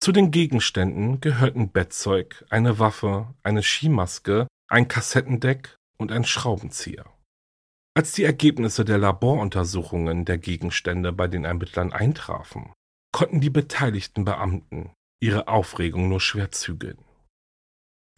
Zu 0.00 0.12
den 0.12 0.30
Gegenständen 0.30 1.20
gehörten 1.20 1.72
Bettzeug, 1.72 2.44
eine 2.50 2.78
Waffe, 2.78 3.34
eine 3.42 3.62
Skimaske, 3.62 4.46
ein 4.68 4.86
Kassettendeck 4.86 5.76
und 5.98 6.12
ein 6.12 6.24
Schraubenzieher. 6.24 7.06
Als 7.94 8.12
die 8.12 8.22
Ergebnisse 8.22 8.84
der 8.84 8.98
Laboruntersuchungen 8.98 10.24
der 10.24 10.38
Gegenstände 10.38 11.12
bei 11.12 11.26
den 11.26 11.44
Ermittlern 11.44 11.92
eintrafen, 11.92 12.72
konnten 13.12 13.40
die 13.40 13.50
beteiligten 13.50 14.24
Beamten 14.24 14.92
ihre 15.20 15.48
Aufregung 15.48 16.08
nur 16.08 16.20
schwer 16.20 16.52
zügeln. 16.52 17.04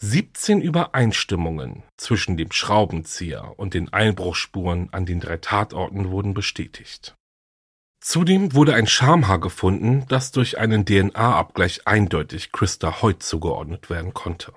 17 0.03 0.63
Übereinstimmungen 0.63 1.83
zwischen 1.99 2.39
dem 2.39 2.53
Schraubenzieher 2.53 3.59
und 3.59 3.75
den 3.75 3.93
Einbruchspuren 3.93 4.89
an 4.93 5.05
den 5.05 5.21
drei 5.21 5.37
Tatorten 5.37 6.11
wurden 6.11 6.33
bestätigt. 6.33 7.17
Zudem 8.01 8.55
wurde 8.55 8.73
ein 8.73 8.87
Schamhaar 8.87 9.41
gefunden, 9.41 10.07
das 10.09 10.33
durch 10.33 10.57
einen 10.57 10.87
DNA-Abgleich 10.87 11.87
eindeutig 11.87 12.51
Christa 12.51 13.03
Hoyt 13.03 13.23
zugeordnet 13.23 13.91
werden 13.91 14.15
konnte. 14.15 14.55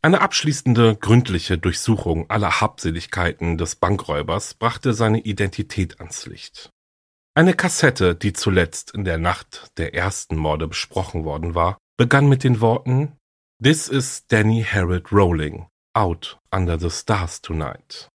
Eine 0.00 0.20
abschließende, 0.20 0.94
gründliche 0.94 1.58
Durchsuchung 1.58 2.30
aller 2.30 2.60
Habseligkeiten 2.60 3.58
des 3.58 3.74
Bankräubers 3.74 4.54
brachte 4.54 4.94
seine 4.94 5.18
Identität 5.18 5.98
ans 5.98 6.26
Licht. 6.26 6.70
Eine 7.34 7.54
Kassette, 7.54 8.14
die 8.14 8.32
zuletzt 8.32 8.92
in 8.92 9.04
der 9.04 9.18
Nacht 9.18 9.72
der 9.76 9.92
ersten 9.94 10.36
Morde 10.36 10.68
besprochen 10.68 11.24
worden 11.24 11.56
war, 11.56 11.78
begann 11.96 12.28
mit 12.28 12.44
den 12.44 12.60
Worten 12.60 13.16
This 13.62 13.86
is 13.86 14.26
Danny 14.26 14.64
Harold 14.64 15.12
Rowling, 15.12 15.66
out 15.94 16.36
under 16.50 16.76
the 16.76 16.90
stars 16.90 17.40
tonight. 17.40 18.08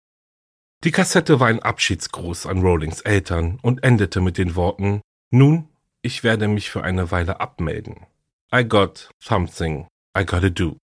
Die 0.83 0.91
Kassette 0.91 1.39
war 1.39 1.47
ein 1.47 1.61
Abschiedsgruß 1.61 2.45
an 2.47 2.61
Rowlings 2.61 2.99
Eltern 2.99 3.57
und 3.61 3.81
endete 3.81 4.19
mit 4.19 4.37
den 4.37 4.57
Worten 4.57 4.99
Nun, 5.31 5.69
ich 6.01 6.25
werde 6.25 6.49
mich 6.49 6.69
für 6.69 6.83
eine 6.83 7.11
Weile 7.11 7.39
abmelden. 7.39 8.07
I 8.53 8.65
got 8.65 9.09
something 9.23 9.87
I 10.19 10.25
gotta 10.25 10.49
do. 10.49 10.75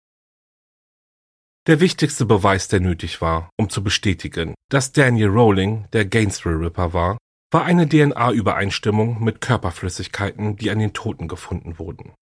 Der 1.67 1.81
wichtigste 1.81 2.25
Beweis, 2.25 2.69
der 2.69 2.79
nötig 2.79 3.19
war, 3.19 3.49
um 3.57 3.69
zu 3.69 3.83
bestätigen, 3.83 4.55
dass 4.69 4.93
Daniel 4.93 5.27
Rowling 5.27 5.89
der 5.91 6.05
Gainesville 6.05 6.61
Ripper 6.61 6.93
war, 6.93 7.17
war 7.51 7.65
eine 7.65 7.89
DNA-Übereinstimmung 7.89 9.21
mit 9.21 9.41
Körperflüssigkeiten, 9.41 10.55
die 10.55 10.71
an 10.71 10.79
den 10.79 10.93
Toten 10.93 11.27
gefunden 11.27 11.79
wurden. 11.79 12.13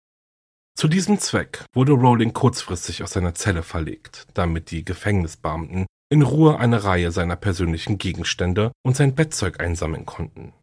Zu 0.81 0.87
diesem 0.87 1.19
Zweck 1.19 1.63
wurde 1.75 1.91
Rowling 1.91 2.33
kurzfristig 2.33 3.03
aus 3.03 3.11
seiner 3.11 3.35
Zelle 3.35 3.61
verlegt, 3.61 4.25
damit 4.33 4.71
die 4.71 4.83
Gefängnisbeamten 4.83 5.85
in 6.09 6.23
Ruhe 6.23 6.57
eine 6.57 6.83
Reihe 6.83 7.11
seiner 7.11 7.35
persönlichen 7.35 7.99
Gegenstände 7.99 8.71
und 8.83 8.95
sein 8.95 9.13
Bettzeug 9.13 9.59
einsammeln 9.59 10.07
konnten. 10.07 10.53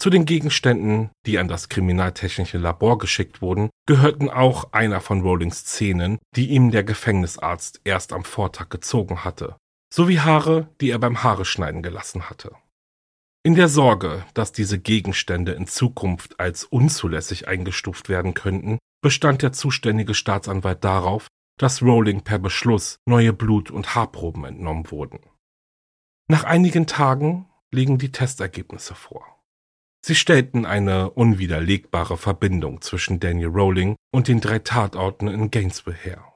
Zu 0.00 0.08
den 0.08 0.24
Gegenständen, 0.24 1.10
die 1.26 1.40
an 1.40 1.48
das 1.48 1.68
kriminaltechnische 1.68 2.58
Labor 2.58 2.98
geschickt 2.98 3.42
wurden, 3.42 3.70
gehörten 3.88 4.30
auch 4.30 4.72
einer 4.72 5.00
von 5.00 5.22
Rowlings 5.22 5.64
Zähnen, 5.64 6.20
die 6.36 6.50
ihm 6.50 6.70
der 6.70 6.84
Gefängnisarzt 6.84 7.80
erst 7.82 8.12
am 8.12 8.22
Vortag 8.22 8.68
gezogen 8.68 9.24
hatte, 9.24 9.56
sowie 9.92 10.20
Haare, 10.20 10.68
die 10.80 10.90
er 10.90 11.00
beim 11.00 11.24
Haareschneiden 11.24 11.82
gelassen 11.82 12.30
hatte. 12.30 12.52
In 13.42 13.56
der 13.56 13.68
Sorge, 13.68 14.24
dass 14.32 14.52
diese 14.52 14.78
Gegenstände 14.78 15.52
in 15.54 15.66
Zukunft 15.66 16.38
als 16.38 16.62
unzulässig 16.62 17.48
eingestuft 17.48 18.08
werden 18.08 18.34
könnten, 18.34 18.78
bestand 19.00 19.42
der 19.42 19.52
zuständige 19.52 20.14
Staatsanwalt 20.14 20.84
darauf, 20.84 21.28
dass 21.58 21.82
Rowling 21.82 22.22
per 22.22 22.38
Beschluss 22.38 22.98
neue 23.06 23.32
Blut- 23.32 23.70
und 23.70 23.94
Haarproben 23.94 24.44
entnommen 24.44 24.90
wurden. 24.90 25.20
Nach 26.28 26.44
einigen 26.44 26.86
Tagen 26.86 27.50
liegen 27.70 27.98
die 27.98 28.12
Testergebnisse 28.12 28.94
vor. 28.94 29.24
Sie 30.02 30.14
stellten 30.14 30.64
eine 30.64 31.10
unwiderlegbare 31.10 32.16
Verbindung 32.16 32.80
zwischen 32.80 33.20
Daniel 33.20 33.48
Rowling 33.48 33.96
und 34.12 34.28
den 34.28 34.40
drei 34.40 34.58
Tatorten 34.58 35.28
in 35.28 35.50
Gainesville 35.50 35.96
her. 35.96 36.29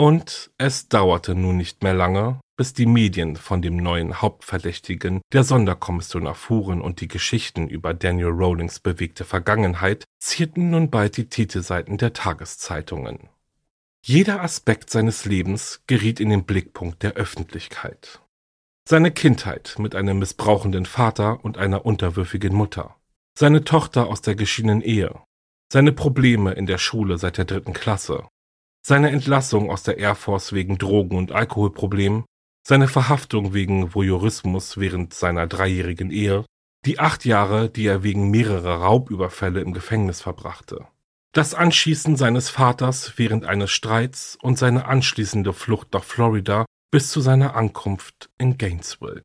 Und 0.00 0.52
es 0.58 0.88
dauerte 0.88 1.34
nun 1.34 1.56
nicht 1.56 1.82
mehr 1.82 1.94
lange, 1.94 2.40
bis 2.56 2.72
die 2.72 2.86
Medien 2.86 3.34
von 3.34 3.62
dem 3.62 3.76
neuen 3.76 4.22
Hauptverdächtigen 4.22 5.20
der 5.32 5.42
Sonderkommission 5.42 6.26
erfuhren 6.26 6.80
und 6.80 7.00
die 7.00 7.08
Geschichten 7.08 7.68
über 7.68 7.94
Daniel 7.94 8.28
Rowlings 8.28 8.78
bewegte 8.78 9.24
Vergangenheit 9.24 10.04
zierten 10.20 10.70
nun 10.70 10.88
bald 10.88 11.16
die 11.16 11.28
Titelseiten 11.28 11.98
der 11.98 12.12
Tageszeitungen. 12.12 13.28
Jeder 14.04 14.40
Aspekt 14.40 14.88
seines 14.90 15.24
Lebens 15.24 15.82
geriet 15.88 16.20
in 16.20 16.30
den 16.30 16.44
Blickpunkt 16.44 17.02
der 17.02 17.14
Öffentlichkeit. 17.14 18.20
Seine 18.88 19.10
Kindheit 19.10 19.74
mit 19.78 19.96
einem 19.96 20.20
missbrauchenden 20.20 20.86
Vater 20.86 21.44
und 21.44 21.58
einer 21.58 21.84
unterwürfigen 21.84 22.54
Mutter, 22.54 22.96
seine 23.36 23.64
Tochter 23.64 24.06
aus 24.06 24.22
der 24.22 24.36
geschiedenen 24.36 24.80
Ehe, 24.80 25.20
seine 25.72 25.92
Probleme 25.92 26.52
in 26.52 26.66
der 26.66 26.78
Schule 26.78 27.18
seit 27.18 27.36
der 27.36 27.44
dritten 27.44 27.72
Klasse, 27.72 28.28
seine 28.86 29.10
Entlassung 29.10 29.70
aus 29.70 29.82
der 29.82 29.98
Air 29.98 30.14
Force 30.14 30.52
wegen 30.52 30.78
Drogen- 30.78 31.16
und 31.16 31.32
Alkoholproblemen, 31.32 32.24
seine 32.66 32.88
Verhaftung 32.88 33.54
wegen 33.54 33.94
Voyeurismus 33.94 34.78
während 34.78 35.14
seiner 35.14 35.46
dreijährigen 35.46 36.10
Ehe, 36.10 36.44
die 36.84 36.98
acht 36.98 37.24
Jahre, 37.24 37.70
die 37.70 37.86
er 37.86 38.02
wegen 38.02 38.30
mehrerer 38.30 38.76
Raubüberfälle 38.82 39.60
im 39.60 39.72
Gefängnis 39.72 40.20
verbrachte, 40.20 40.86
das 41.32 41.54
Anschießen 41.54 42.16
seines 42.16 42.50
Vaters 42.50 43.14
während 43.16 43.44
eines 43.44 43.70
Streits 43.70 44.36
und 44.40 44.58
seine 44.58 44.86
anschließende 44.86 45.52
Flucht 45.52 45.92
nach 45.92 46.04
Florida 46.04 46.66
bis 46.90 47.10
zu 47.10 47.20
seiner 47.20 47.54
Ankunft 47.54 48.30
in 48.38 48.56
Gainesville. 48.56 49.22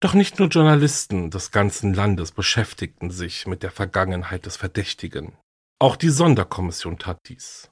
Doch 0.00 0.14
nicht 0.14 0.38
nur 0.38 0.48
Journalisten 0.48 1.30
des 1.30 1.50
ganzen 1.50 1.94
Landes 1.94 2.32
beschäftigten 2.32 3.10
sich 3.10 3.46
mit 3.46 3.62
der 3.62 3.70
Vergangenheit 3.70 4.46
des 4.46 4.56
Verdächtigen. 4.56 5.36
Auch 5.78 5.96
die 5.96 6.10
Sonderkommission 6.10 6.98
tat 6.98 7.18
dies. 7.28 7.70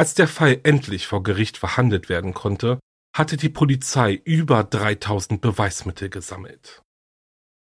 Als 0.00 0.14
der 0.14 0.28
Fall 0.28 0.60
endlich 0.62 1.06
vor 1.06 1.22
Gericht 1.22 1.58
verhandelt 1.58 2.08
werden 2.08 2.32
konnte, 2.32 2.80
hatte 3.14 3.36
die 3.36 3.50
Polizei 3.50 4.14
über 4.24 4.64
3000 4.64 5.42
Beweismittel 5.42 6.08
gesammelt. 6.08 6.80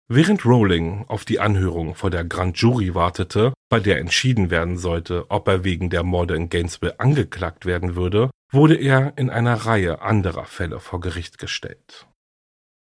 Während 0.08 0.44
Rowling 0.44 1.06
auf 1.08 1.24
die 1.24 1.40
Anhörung 1.40 1.94
vor 1.94 2.10
der 2.10 2.26
Grand 2.26 2.58
Jury 2.58 2.94
wartete, 2.94 3.54
bei 3.70 3.80
der 3.80 3.98
entschieden 3.98 4.50
werden 4.50 4.76
sollte, 4.76 5.30
ob 5.30 5.48
er 5.48 5.64
wegen 5.64 5.88
der 5.88 6.02
Morde 6.02 6.36
in 6.36 6.50
Gainesville 6.50 7.00
angeklagt 7.00 7.64
werden 7.64 7.96
würde, 7.96 8.30
wurde 8.52 8.74
er 8.74 9.16
in 9.16 9.30
einer 9.30 9.54
Reihe 9.54 10.02
anderer 10.02 10.44
Fälle 10.44 10.80
vor 10.80 11.00
Gericht 11.00 11.38
gestellt. 11.38 12.08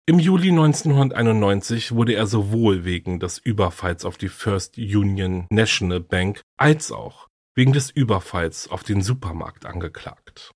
Im 0.06 0.18
Juli 0.18 0.48
1991 0.48 1.92
wurde 1.92 2.14
er 2.14 2.26
sowohl 2.26 2.86
wegen 2.86 3.20
des 3.20 3.36
Überfalls 3.36 4.06
auf 4.06 4.16
die 4.16 4.30
First 4.30 4.78
Union 4.78 5.46
National 5.50 6.00
Bank 6.00 6.40
als 6.56 6.90
auch 6.90 7.28
wegen 7.54 7.73
des 7.73 7.90
Überfalls 7.90 8.68
auf 8.68 8.82
den 8.82 9.02
Supermarkt 9.02 9.66
angeklagt. 9.66 10.52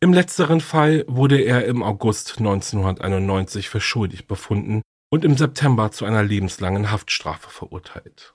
Im 0.00 0.12
letzteren 0.12 0.60
Fall 0.60 1.04
wurde 1.06 1.40
er 1.40 1.64
im 1.64 1.82
August 1.82 2.38
1991 2.38 3.68
für 3.68 3.80
schuldig 3.80 4.26
befunden 4.26 4.82
und 5.10 5.24
im 5.24 5.36
September 5.36 5.92
zu 5.92 6.04
einer 6.04 6.22
lebenslangen 6.22 6.90
Haftstrafe 6.90 7.50
verurteilt. 7.50 8.32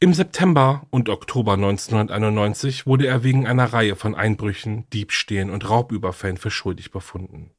Im 0.00 0.12
September 0.12 0.86
und 0.90 1.08
Oktober 1.08 1.54
1991 1.54 2.86
wurde 2.86 3.06
er 3.06 3.24
wegen 3.24 3.46
einer 3.46 3.72
Reihe 3.72 3.96
von 3.96 4.14
Einbrüchen, 4.14 4.88
Diebstählen 4.90 5.50
und 5.50 5.68
Raubüberfällen 5.68 6.36
für 6.36 6.50
schuldig 6.50 6.90
befunden. 6.90 7.50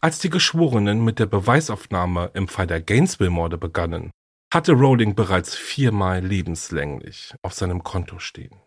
Als 0.00 0.18
die 0.18 0.28
Geschworenen 0.28 1.04
mit 1.04 1.18
der 1.18 1.26
Beweisaufnahme 1.26 2.32
im 2.34 2.48
Fall 2.48 2.66
der 2.66 2.82
Gainesville-Morde 2.82 3.58
begannen, 3.58 4.10
hatte 4.54 4.72
Rowling 4.72 5.16
bereits 5.16 5.56
viermal 5.56 6.24
lebenslänglich 6.24 7.34
auf 7.42 7.54
seinem 7.54 7.82
Konto 7.82 8.20
stehen. 8.20 8.60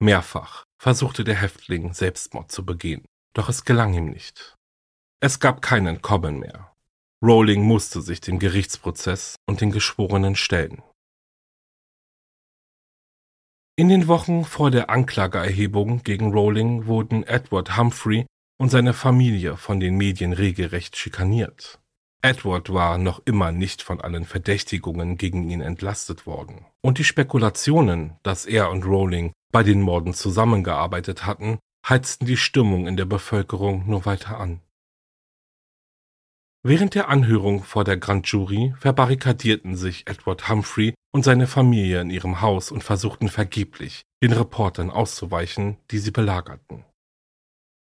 Mehrfach 0.00 0.64
versuchte 0.82 1.22
der 1.22 1.36
Häftling 1.36 1.94
Selbstmord 1.94 2.50
zu 2.50 2.66
begehen, 2.66 3.06
doch 3.34 3.48
es 3.48 3.64
gelang 3.64 3.94
ihm 3.94 4.06
nicht. 4.06 4.56
Es 5.20 5.38
gab 5.38 5.62
kein 5.62 5.86
Entkommen 5.86 6.40
mehr. 6.40 6.74
Rowling 7.24 7.62
musste 7.62 8.02
sich 8.02 8.20
dem 8.20 8.38
Gerichtsprozess 8.38 9.36
und 9.48 9.60
den 9.60 9.70
Geschworenen 9.70 10.34
stellen. 10.34 10.82
In 13.78 13.88
den 13.88 14.08
Wochen 14.08 14.44
vor 14.44 14.70
der 14.70 14.90
Anklageerhebung 14.90 16.02
gegen 16.02 16.32
Rowling 16.32 16.86
wurden 16.86 17.22
Edward 17.22 17.76
Humphrey 17.76 18.26
und 18.58 18.70
seine 18.70 18.92
Familie 18.92 19.56
von 19.56 19.80
den 19.80 19.96
Medien 19.96 20.32
regelrecht 20.32 20.96
schikaniert. 20.96 21.78
Edward 22.22 22.72
war 22.72 22.98
noch 22.98 23.20
immer 23.24 23.52
nicht 23.52 23.82
von 23.82 24.00
allen 24.00 24.24
Verdächtigungen 24.24 25.16
gegen 25.16 25.48
ihn 25.48 25.60
entlastet 25.60 26.26
worden. 26.26 26.64
Und 26.82 26.98
die 26.98 27.04
Spekulationen, 27.04 28.16
dass 28.22 28.46
er 28.46 28.70
und 28.70 28.84
Rowling 28.84 29.32
bei 29.52 29.62
den 29.62 29.80
Morden 29.80 30.14
zusammengearbeitet 30.14 31.24
hatten, 31.24 31.58
heizten 31.88 32.26
die 32.26 32.36
Stimmung 32.36 32.86
in 32.86 32.96
der 32.96 33.04
Bevölkerung 33.04 33.88
nur 33.88 34.06
weiter 34.06 34.38
an. 34.38 34.60
Während 36.68 36.96
der 36.96 37.08
Anhörung 37.08 37.62
vor 37.62 37.84
der 37.84 37.96
Grand 37.96 38.26
Jury 38.26 38.74
verbarrikadierten 38.76 39.76
sich 39.76 40.08
Edward 40.08 40.48
Humphrey 40.48 40.94
und 41.14 41.22
seine 41.22 41.46
Familie 41.46 42.00
in 42.00 42.10
ihrem 42.10 42.40
Haus 42.40 42.72
und 42.72 42.82
versuchten 42.82 43.28
vergeblich, 43.28 44.02
den 44.20 44.32
Reportern 44.32 44.90
auszuweichen, 44.90 45.76
die 45.92 45.98
sie 45.98 46.10
belagerten. 46.10 46.84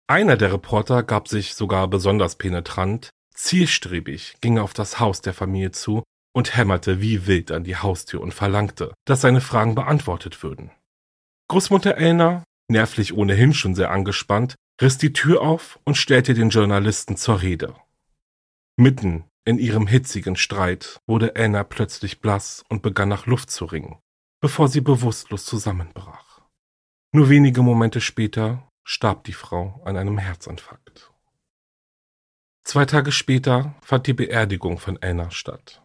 Einer 0.07 0.37
der 0.37 0.53
Reporter 0.53 1.03
gab 1.03 1.27
sich 1.27 1.55
sogar 1.55 1.89
besonders 1.89 2.37
penetrant, 2.37 3.09
zielstrebig 3.39 4.35
ging 4.41 4.57
er 4.57 4.63
auf 4.63 4.73
das 4.73 4.99
Haus 4.99 5.21
der 5.21 5.33
Familie 5.33 5.71
zu 5.71 6.03
und 6.33 6.55
hämmerte 6.55 7.01
wie 7.01 7.25
wild 7.25 7.51
an 7.51 7.63
die 7.63 7.77
Haustür 7.77 8.21
und 8.21 8.33
verlangte, 8.33 8.93
dass 9.05 9.21
seine 9.21 9.41
Fragen 9.41 9.75
beantwortet 9.75 10.43
würden. 10.43 10.71
Großmutter 11.47 11.97
Elna, 11.97 12.43
nervlich 12.69 13.13
ohnehin 13.13 13.53
schon 13.53 13.73
sehr 13.75 13.91
angespannt, 13.91 14.55
riss 14.81 14.97
die 14.97 15.13
Tür 15.13 15.41
auf 15.41 15.79
und 15.85 15.95
stellte 15.95 16.33
den 16.33 16.49
Journalisten 16.49 17.17
zur 17.17 17.41
Rede. 17.41 17.75
Mitten 18.77 19.25
in 19.45 19.57
ihrem 19.57 19.87
hitzigen 19.87 20.35
Streit 20.35 20.99
wurde 21.07 21.35
Elna 21.35 21.63
plötzlich 21.63 22.21
blass 22.21 22.63
und 22.69 22.83
begann 22.83 23.09
nach 23.09 23.25
Luft 23.25 23.49
zu 23.49 23.65
ringen, 23.65 23.97
bevor 24.41 24.67
sie 24.67 24.81
bewusstlos 24.81 25.45
zusammenbrach. 25.45 26.41
Nur 27.11 27.29
wenige 27.29 27.63
Momente 27.63 27.99
später 27.99 28.69
starb 28.85 29.23
die 29.23 29.33
Frau 29.33 29.81
an 29.85 29.97
einem 29.97 30.19
Herzinfarkt. 30.19 31.08
Zwei 32.69 32.85
Tage 32.85 33.11
später 33.11 33.73
fand 33.81 34.05
die 34.05 34.13
Beerdigung 34.13 34.77
von 34.77 34.99
Anna 35.01 35.31
statt. 35.31 35.81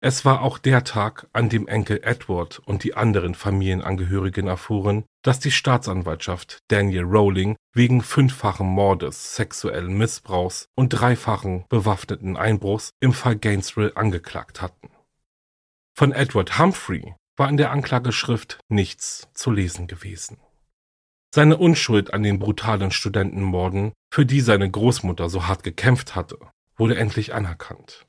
Es 0.00 0.24
war 0.24 0.42
auch 0.42 0.58
der 0.58 0.82
Tag, 0.82 1.28
an 1.32 1.48
dem 1.48 1.68
Enkel 1.68 2.00
Edward 2.02 2.58
und 2.58 2.82
die 2.82 2.96
anderen 2.96 3.36
Familienangehörigen 3.36 4.48
erfuhren, 4.48 5.04
dass 5.22 5.38
die 5.38 5.52
Staatsanwaltschaft 5.52 6.58
Daniel 6.66 7.04
Rowling 7.04 7.54
wegen 7.72 8.02
fünffachen 8.02 8.66
Mordes, 8.66 9.36
sexuellen 9.36 9.96
Missbrauchs 9.96 10.66
und 10.74 10.88
dreifachen 10.88 11.66
bewaffneten 11.68 12.36
Einbruchs 12.36 12.90
im 12.98 13.12
Fall 13.12 13.36
Gainesville 13.36 13.96
angeklagt 13.96 14.60
hatten. 14.60 14.90
Von 15.96 16.10
Edward 16.10 16.58
Humphrey 16.58 17.14
war 17.36 17.48
in 17.48 17.58
der 17.58 17.70
Anklageschrift 17.70 18.58
nichts 18.68 19.28
zu 19.34 19.52
lesen 19.52 19.86
gewesen. 19.86 20.38
Seine 21.34 21.56
Unschuld 21.56 22.14
an 22.14 22.22
den 22.22 22.38
brutalen 22.38 22.92
Studentenmorden, 22.92 23.92
für 24.12 24.24
die 24.24 24.40
seine 24.40 24.70
Großmutter 24.70 25.28
so 25.28 25.48
hart 25.48 25.64
gekämpft 25.64 26.14
hatte, 26.14 26.38
wurde 26.76 26.96
endlich 26.96 27.34
anerkannt. 27.34 28.06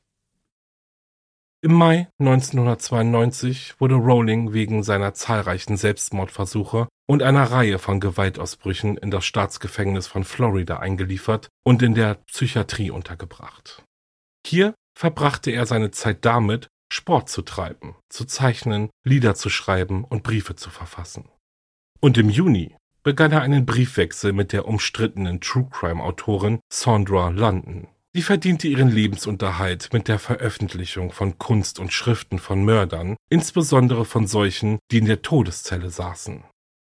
Im 1.63 1.73
Mai 1.73 2.07
1992 2.19 3.81
wurde 3.81 3.95
Rowling 3.95 4.53
wegen 4.53 4.83
seiner 4.83 5.15
zahlreichen 5.15 5.75
Selbstmordversuche 5.75 6.87
und 7.07 7.23
einer 7.23 7.45
Reihe 7.45 7.79
von 7.79 7.99
Gewaltausbrüchen 7.99 8.95
in 8.95 9.09
das 9.09 9.25
Staatsgefängnis 9.25 10.05
von 10.05 10.23
Florida 10.23 10.77
eingeliefert 10.77 11.49
und 11.63 11.81
in 11.81 11.95
der 11.95 12.19
Psychiatrie 12.27 12.91
untergebracht. 12.91 13.83
Hier 14.45 14.75
verbrachte 14.95 15.49
er 15.49 15.65
seine 15.65 15.89
Zeit 15.89 16.25
damit, 16.25 16.67
Sport 16.93 17.29
zu 17.29 17.41
treiben, 17.41 17.95
zu 18.07 18.25
zeichnen, 18.25 18.91
Lieder 19.03 19.33
zu 19.33 19.49
schreiben 19.49 20.03
und 20.03 20.21
Briefe 20.21 20.55
zu 20.55 20.69
verfassen. 20.69 21.27
Und 21.99 22.19
im 22.19 22.29
Juni 22.29 22.75
begann 23.05 23.31
er 23.31 23.43
einen 23.43 23.67
Briefwechsel 23.67 24.33
mit 24.33 24.51
der 24.51 24.67
umstrittenen 24.67 25.39
True 25.39 25.67
Crime 25.69 26.03
Autorin 26.03 26.59
Sandra 26.73 27.29
London. 27.29 27.87
Sie 28.13 28.23
verdiente 28.23 28.67
ihren 28.67 28.89
Lebensunterhalt 28.89 29.93
mit 29.93 30.07
der 30.07 30.17
Veröffentlichung 30.17 31.11
von 31.11 31.37
Kunst 31.37 31.79
und 31.79 31.93
Schriften 31.93 32.39
von 32.39 32.65
Mördern, 32.65 33.15
insbesondere 33.29 34.05
von 34.05 34.25
solchen, 34.25 34.79
die 34.91 34.97
in 34.97 35.05
der 35.05 35.21
Todeszelle 35.21 35.91
saßen. 35.91 36.43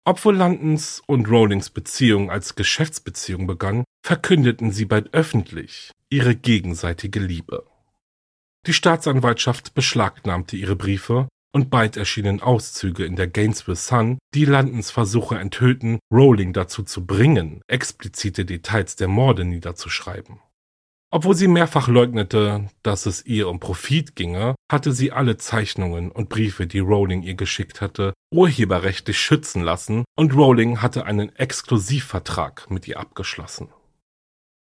Obwohl 0.05 0.35
Londons 0.35 1.01
und 1.07 1.27
Rowlings 1.27 1.71
Beziehung 1.71 2.29
als 2.29 2.55
Geschäftsbeziehung 2.55 3.47
begann, 3.47 3.83
verkündeten 4.05 4.71
sie 4.71 4.85
bald 4.85 5.13
öffentlich 5.13 5.91
ihre 6.11 6.35
gegenseitige 6.35 7.21
Liebe. 7.21 7.65
Die 8.67 8.73
Staatsanwaltschaft 8.73 9.73
beschlagnahmte 9.73 10.57
ihre 10.57 10.75
Briefe 10.75 11.27
und 11.53 11.69
bald 11.69 11.95
erschienen 11.95 12.41
Auszüge 12.41 13.05
in 13.05 13.15
der 13.15 13.27
Gainesville 13.27 13.77
Sun, 13.77 14.17
die 14.33 14.45
Landons 14.45 14.91
Versuche 14.91 15.37
enthüllten, 15.37 15.99
Rowling 16.11 16.51
dazu 16.51 16.83
zu 16.83 17.05
bringen, 17.05 17.61
explizite 17.67 18.43
Details 18.43 18.95
der 18.95 19.07
Morde 19.07 19.45
niederzuschreiben. 19.45 20.39
Obwohl 21.11 21.35
sie 21.35 21.47
mehrfach 21.47 21.87
leugnete, 21.87 22.69
dass 22.81 23.05
es 23.05 23.23
ihr 23.23 23.47
um 23.47 23.59
Profit 23.59 24.15
ginge, 24.15 24.55
hatte 24.71 24.93
sie 24.93 25.11
alle 25.11 25.37
Zeichnungen 25.37 26.11
und 26.11 26.27
Briefe, 26.27 26.65
die 26.65 26.79
Rowling 26.79 27.21
ihr 27.21 27.35
geschickt 27.35 27.81
hatte, 27.81 28.13
urheberrechtlich 28.33 29.19
schützen 29.19 29.61
lassen 29.61 30.05
und 30.17 30.35
Rowling 30.35 30.81
hatte 30.81 31.05
einen 31.05 31.35
Exklusivvertrag 31.35 32.71
mit 32.71 32.87
ihr 32.87 32.99
abgeschlossen. 32.99 33.67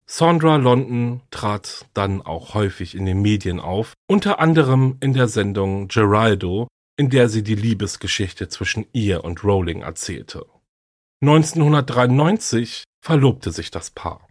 Sandra 0.04 0.56
London 0.56 1.22
trat 1.30 1.86
dann 1.94 2.20
auch 2.20 2.54
häufig 2.54 2.96
in 2.96 3.06
den 3.06 3.22
Medien 3.22 3.60
auf, 3.60 3.94
unter 4.08 4.40
anderem 4.40 4.96
in 5.00 5.14
der 5.14 5.28
Sendung 5.28 5.86
Geraldo, 5.86 6.66
in 6.96 7.10
der 7.10 7.28
sie 7.28 7.42
die 7.42 7.54
Liebesgeschichte 7.54 8.48
zwischen 8.48 8.86
ihr 8.92 9.24
und 9.24 9.44
Rowling 9.44 9.82
erzählte. 9.82 10.46
1993 11.22 12.84
verlobte 13.00 13.52
sich 13.52 13.70
das 13.70 13.90
Paar. 13.90 14.26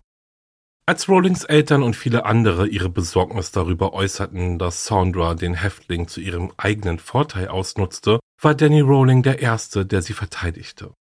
Als 0.86 1.08
Rowlings 1.08 1.44
Eltern 1.44 1.84
und 1.84 1.96
viele 1.96 2.26
andere 2.26 2.68
ihre 2.68 2.90
Besorgnis 2.90 3.52
darüber 3.52 3.94
äußerten, 3.94 4.60
dass 4.60 4.86
Sandra 4.86 5.36
den 5.36 5.54
Häftling 5.54 6.08
zu 6.08 6.20
ihrem 6.20 6.52
eigenen 6.58 7.00
Vorteil 7.00 7.48
ausnutzte, 7.48 8.20
war 8.42 8.56
Danny 8.56 8.82
Rowling 8.82 9.24
der 9.24 9.40
Erste, 9.40 9.86
der 9.86 10.02
sie 10.02 10.14
verteidigte. 10.14 10.94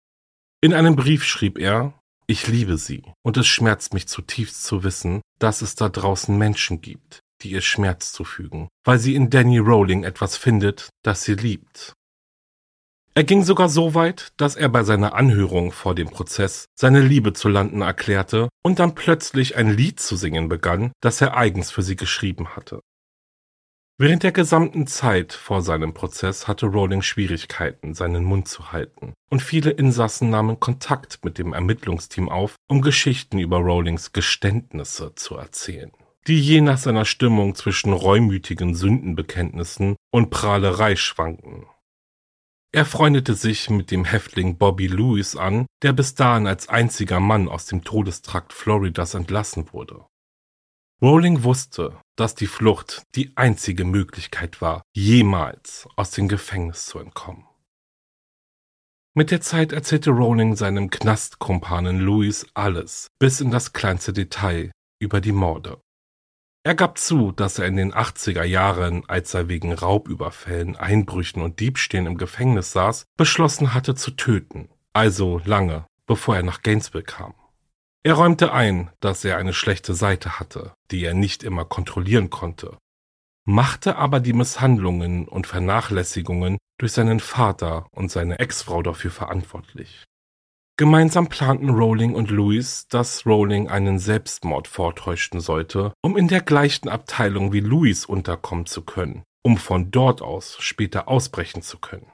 In 0.61 0.73
einem 0.73 0.95
Brief 0.95 1.23
schrieb 1.23 1.57
er, 1.57 1.93
ich 2.27 2.47
liebe 2.47 2.77
sie, 2.77 3.03
und 3.23 3.37
es 3.37 3.47
schmerzt 3.47 3.93
mich 3.93 4.07
zutiefst 4.07 4.63
zu 4.63 4.83
wissen, 4.83 5.21
dass 5.39 5.63
es 5.63 5.73
da 5.73 5.89
draußen 5.89 6.37
Menschen 6.37 6.81
gibt, 6.81 7.21
die 7.41 7.51
ihr 7.51 7.61
Schmerz 7.61 8.11
zufügen, 8.11 8.67
weil 8.83 8.99
sie 8.99 9.15
in 9.15 9.29
Danny 9.29 9.57
Rowling 9.57 10.03
etwas 10.03 10.37
findet, 10.37 10.89
das 11.03 11.23
sie 11.23 11.35
liebt. 11.35 11.93
Er 13.15 13.23
ging 13.23 13.43
sogar 13.43 13.69
so 13.69 13.95
weit, 13.95 14.31
dass 14.37 14.55
er 14.55 14.69
bei 14.69 14.83
seiner 14.83 15.13
Anhörung 15.13 15.71
vor 15.71 15.95
dem 15.95 16.09
Prozess 16.09 16.65
seine 16.79 17.01
Liebe 17.01 17.33
zu 17.33 17.49
London 17.49 17.81
erklärte 17.81 18.49
und 18.63 18.79
dann 18.79 18.95
plötzlich 18.95 19.57
ein 19.57 19.69
Lied 19.69 19.99
zu 19.99 20.15
singen 20.15 20.47
begann, 20.47 20.93
das 21.01 21.19
er 21.19 21.35
eigens 21.35 21.71
für 21.71 21.81
sie 21.81 21.95
geschrieben 21.95 22.55
hatte. 22.55 22.79
Während 24.01 24.23
der 24.23 24.31
gesamten 24.31 24.87
Zeit 24.87 25.33
vor 25.33 25.61
seinem 25.61 25.93
Prozess 25.93 26.47
hatte 26.47 26.67
Rowling 26.67 27.01
Schwierigkeiten, 27.01 27.93
seinen 27.93 28.23
Mund 28.23 28.47
zu 28.47 28.71
halten, 28.71 29.13
und 29.29 29.41
viele 29.41 29.71
Insassen 29.71 30.29
nahmen 30.29 30.61
Kontakt 30.61 31.25
mit 31.25 31.37
dem 31.37 31.51
Ermittlungsteam 31.51 32.29
auf, 32.29 32.55
um 32.69 32.81
Geschichten 32.81 33.39
über 33.39 33.57
Rowlings 33.57 34.13
Geständnisse 34.13 35.15
zu 35.15 35.35
erzählen, 35.35 35.91
die 36.27 36.39
je 36.39 36.61
nach 36.61 36.77
seiner 36.77 37.05
Stimmung 37.05 37.55
zwischen 37.55 37.93
reumütigen 37.93 38.75
Sündenbekenntnissen 38.75 39.95
und 40.11 40.29
Prahlerei 40.29 40.95
schwanken. 40.95 41.65
Er 42.71 42.85
freundete 42.85 43.33
sich 43.33 43.69
mit 43.71 43.89
dem 43.89 44.05
Häftling 44.05 44.57
Bobby 44.57 44.85
Lewis 44.87 45.35
an, 45.35 45.65
der 45.81 45.91
bis 45.91 46.13
dahin 46.13 46.45
als 46.45 46.69
einziger 46.69 47.19
Mann 47.19 47.49
aus 47.49 47.65
dem 47.65 47.83
Todestrakt 47.83 48.53
Floridas 48.53 49.15
entlassen 49.15 49.73
wurde. 49.73 50.05
Rowling 51.01 51.43
wusste, 51.43 51.99
dass 52.17 52.35
die 52.35 52.47
Flucht 52.47 53.03
die 53.15 53.35
einzige 53.37 53.85
Möglichkeit 53.85 54.61
war, 54.61 54.83
jemals 54.93 55.87
aus 55.95 56.11
dem 56.11 56.27
Gefängnis 56.27 56.85
zu 56.85 56.99
entkommen. 56.99 57.45
Mit 59.15 59.31
der 59.31 59.41
Zeit 59.41 59.71
erzählte 59.71 60.11
Rowling 60.11 60.55
seinem 60.55 60.89
Knastkumpanen 60.89 61.99
Louis 61.99 62.45
alles, 62.53 63.07
bis 63.17 63.41
in 63.41 63.49
das 63.49 63.73
kleinste 63.73 64.13
Detail, 64.13 64.71
über 65.01 65.21
die 65.21 65.31
Morde. 65.31 65.81
Er 66.63 66.75
gab 66.75 66.97
zu, 66.97 67.31
dass 67.31 67.57
er 67.57 67.67
in 67.67 67.77
den 67.77 67.93
80er 67.93 68.43
Jahren, 68.43 69.03
als 69.07 69.33
er 69.33 69.47
wegen 69.47 69.71
Raubüberfällen, 69.71 70.75
Einbrüchen 70.75 71.41
und 71.41 71.61
Diebstählen 71.61 72.05
im 72.05 72.17
Gefängnis 72.17 72.73
saß, 72.73 73.05
beschlossen 73.17 73.73
hatte 73.73 73.95
zu 73.95 74.11
töten, 74.11 74.69
also 74.91 75.41
lange, 75.45 75.85
bevor 76.05 76.35
er 76.35 76.43
nach 76.43 76.61
Gainesville 76.61 77.03
kam. 77.03 77.33
Er 78.03 78.15
räumte 78.15 78.51
ein, 78.51 78.91
dass 78.99 79.23
er 79.23 79.37
eine 79.37 79.53
schlechte 79.53 79.93
Seite 79.93 80.39
hatte, 80.39 80.73
die 80.91 81.03
er 81.03 81.13
nicht 81.13 81.43
immer 81.43 81.63
kontrollieren 81.63 82.29
konnte, 82.29 82.77
machte 83.45 83.95
aber 83.95 84.19
die 84.19 84.33
Misshandlungen 84.33 85.27
und 85.27 85.47
Vernachlässigungen 85.47 86.57
durch 86.77 86.91
seinen 86.91 87.19
Vater 87.19 87.87
und 87.91 88.11
seine 88.11 88.39
Ex-Frau 88.39 88.83
dafür 88.83 89.11
verantwortlich. 89.11 90.05
Gemeinsam 90.79 91.27
planten 91.27 91.71
Rowling 91.71 92.15
und 92.15 92.31
Louis, 92.31 92.87
dass 92.87 93.25
Rowling 93.25 93.67
einen 93.67 93.99
Selbstmord 93.99 94.65
vortäuschen 94.65 95.41
sollte, 95.41 95.91
um 96.01 96.15
in 96.15 96.29
der 96.29 96.39
gleichen 96.39 96.87
Abteilung 96.87 97.51
wie 97.51 97.59
Louis 97.59 98.05
unterkommen 98.05 98.65
zu 98.65 98.83
können, 98.83 99.23
um 99.43 99.57
von 99.57 99.91
dort 99.91 100.21
aus 100.21 100.55
später 100.61 101.09
ausbrechen 101.09 101.63
zu 101.63 101.79
können. 101.79 102.07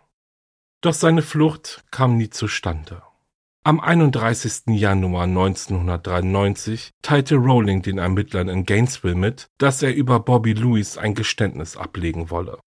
Doch 0.82 0.96
seine 0.96 1.22
Flucht 1.22 1.84
kam 1.92 2.18
nie 2.18 2.32
zustande. 2.32 3.04
Am 3.64 3.80
31. 3.80 4.64
Januar 4.70 5.26
1993 5.26 6.90
teilte 7.04 7.36
Rowling 7.36 7.84
den 7.84 8.00
Ermittlern 8.00 8.50
in 8.50 8.66
Gainesville 8.66 9.14
mit, 9.14 9.46
dass 9.60 9.84
er 9.84 9.94
über 9.94 10.20
Bobby 10.20 10.54
Louis 10.54 10.98
ein 10.98 11.14
Geständnis 11.14 11.78
ablegen 11.78 12.32
wolle. 12.32 12.58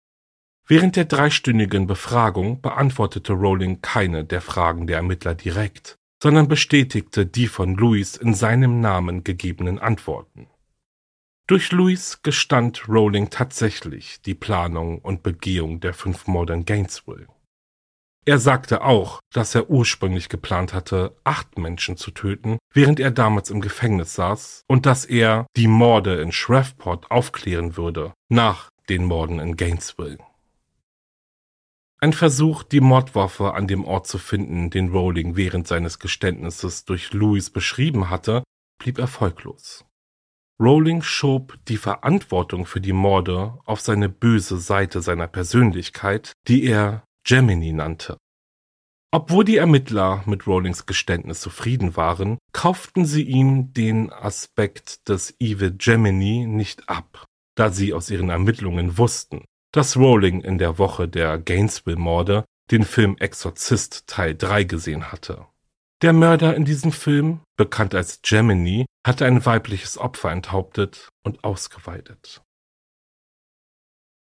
Während 0.71 0.97
der 0.97 1.07
dreistündigen 1.07 1.87
Befragung 1.87 2.61
beantwortete 2.61 3.33
Rowling 3.33 3.81
keine 3.81 4.27
der 4.27 4.43
Fragen 4.43 4.87
der 4.87 4.99
Ermittler 4.99 5.35
direkt, 5.35 5.97
sondern 6.23 6.47
bestätigte 6.47 7.25
die 7.25 7.47
von 7.47 7.75
Louis 7.75 8.17
in 8.17 8.35
seinem 8.35 8.81
Namen 8.81 9.25
gegebenen 9.25 9.79
Antworten. 9.79 10.49
Durch 11.47 11.73
Louis 11.73 12.21
gestand 12.23 12.87
Rowling 12.87 13.31
tatsächlich 13.31 14.21
die 14.21 14.35
Planung 14.35 14.99
und 14.99 15.23
Begehung 15.23 15.81
der 15.81 15.95
fünf 15.95 16.27
Morde 16.27 16.53
in 16.53 16.67
Gainesville. 16.67 17.29
Er 18.27 18.39
sagte 18.39 18.83
auch, 18.83 19.21
dass 19.33 19.55
er 19.55 19.71
ursprünglich 19.71 20.29
geplant 20.29 20.75
hatte, 20.75 21.17
acht 21.25 21.57
Menschen 21.57 21.97
zu 21.97 22.11
töten, 22.11 22.59
während 22.75 23.01
er 23.01 23.11
damals 23.11 23.49
im 23.49 23.63
Gefängnis 23.63 24.13
saß, 24.13 24.65
und 24.69 24.85
dass 24.85 25.07
er 25.07 25.47
die 25.57 25.67
Morde 25.67 26.21
in 26.21 26.31
Shreveport 26.31 27.11
aufklären 27.11 27.79
würde, 27.79 28.13
nach 28.29 28.69
den 28.91 29.05
Morden 29.05 29.39
in 29.39 29.57
Gainesville. 29.57 30.19
Ein 32.01 32.13
Versuch, 32.13 32.63
die 32.63 32.81
Mordwaffe 32.81 33.55
an 33.55 33.67
dem 33.67 33.85
Ort 33.85 34.07
zu 34.07 34.19
finden, 34.19 34.71
den 34.71 34.91
Rowling 34.91 35.35
während 35.35 35.67
seines 35.67 35.99
Geständnisses 35.99 36.85
durch 36.85 37.13
Louis 37.13 37.51
beschrieben 37.51 38.09
hatte, 38.09 38.45
blieb 38.79 38.99
erfolglos. 38.99 39.85
Rowling 40.61 41.03
schob 41.03 41.59
die 41.67 41.77
Verantwortung 41.77 42.67
für 42.67 42.81
die 42.81 42.93
Morde 42.93 43.59
auf 43.65 43.81
seine 43.81 44.09
böse 44.09 44.59
Seite 44.59 45.03
seiner 45.03 45.27
Persönlichkeit, 45.27 46.33
die 46.47 46.65
er 46.65 47.03
Gemini 47.25 47.73
nannte. 47.73 48.17
Obwohl 49.11 49.45
die 49.45 49.57
Ermittler 49.57 50.23
mit 50.27 50.47
Rowlings 50.47 50.87
Geständnis 50.87 51.41
zufrieden 51.41 51.97
waren, 51.97 52.39
kauften 52.53 53.07
sie 53.07 53.23
ihm 53.23 53.73
den 53.73 54.13
Aspekt 54.13 55.09
des 55.09 55.35
Evil 55.41 55.75
Gemini 55.77 56.47
nicht 56.47 56.89
ab, 56.89 57.25
da 57.57 57.71
sie 57.71 57.93
aus 57.93 58.09
ihren 58.11 58.29
Ermittlungen 58.29 58.99
wussten, 58.99 59.45
dass 59.73 59.97
Rowling 59.97 60.41
in 60.41 60.59
der 60.59 60.79
Woche 60.79 61.09
der 61.09 61.39
Gainesville-Morde 61.39 62.45
den 62.71 62.85
Film 62.85 63.17
Exorzist 63.19 64.07
Teil 64.07 64.35
3 64.37 64.65
gesehen 64.65 65.11
hatte. 65.11 65.47
Der 66.03 66.13
Mörder 66.13 66.55
in 66.55 66.65
diesem 66.65 66.93
Film, 66.93 67.41
bekannt 67.57 67.95
als 67.95 68.21
Gemini, 68.23 68.87
hatte 69.05 69.27
ein 69.27 69.45
weibliches 69.45 69.99
Opfer 69.99 70.31
enthauptet 70.31 71.09
und 71.25 71.43
ausgeweidet. 71.43 72.43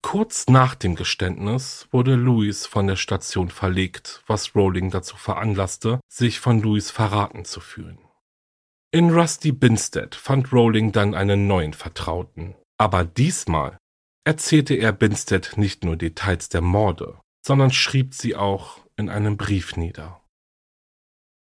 Kurz 0.02 0.48
nach 0.48 0.74
dem 0.74 0.96
Geständnis 0.96 1.88
wurde 1.90 2.14
Louis 2.14 2.66
von 2.66 2.86
der 2.86 2.96
Station 2.96 3.48
verlegt, 3.48 4.22
was 4.26 4.54
Rowling 4.54 4.90
dazu 4.90 5.16
veranlasste, 5.16 6.00
sich 6.12 6.40
von 6.40 6.60
Louis 6.60 6.90
verraten 6.90 7.46
zu 7.46 7.60
fühlen. 7.60 7.98
In 8.90 9.10
Rusty 9.10 9.50
Binstead 9.50 10.14
fand 10.14 10.52
Rowling 10.52 10.92
dann 10.92 11.14
einen 11.14 11.46
neuen 11.46 11.72
Vertrauten, 11.72 12.54
aber 12.76 13.04
diesmal 13.04 13.78
erzählte 14.24 14.74
er 14.74 14.92
Binstead 14.92 15.56
nicht 15.56 15.84
nur 15.84 15.96
Details 15.96 16.48
der 16.48 16.62
Morde, 16.62 17.18
sondern 17.46 17.70
schrieb 17.70 18.14
sie 18.14 18.34
auch 18.34 18.78
in 18.96 19.08
einem 19.08 19.36
Brief 19.36 19.76
nieder. 19.76 20.20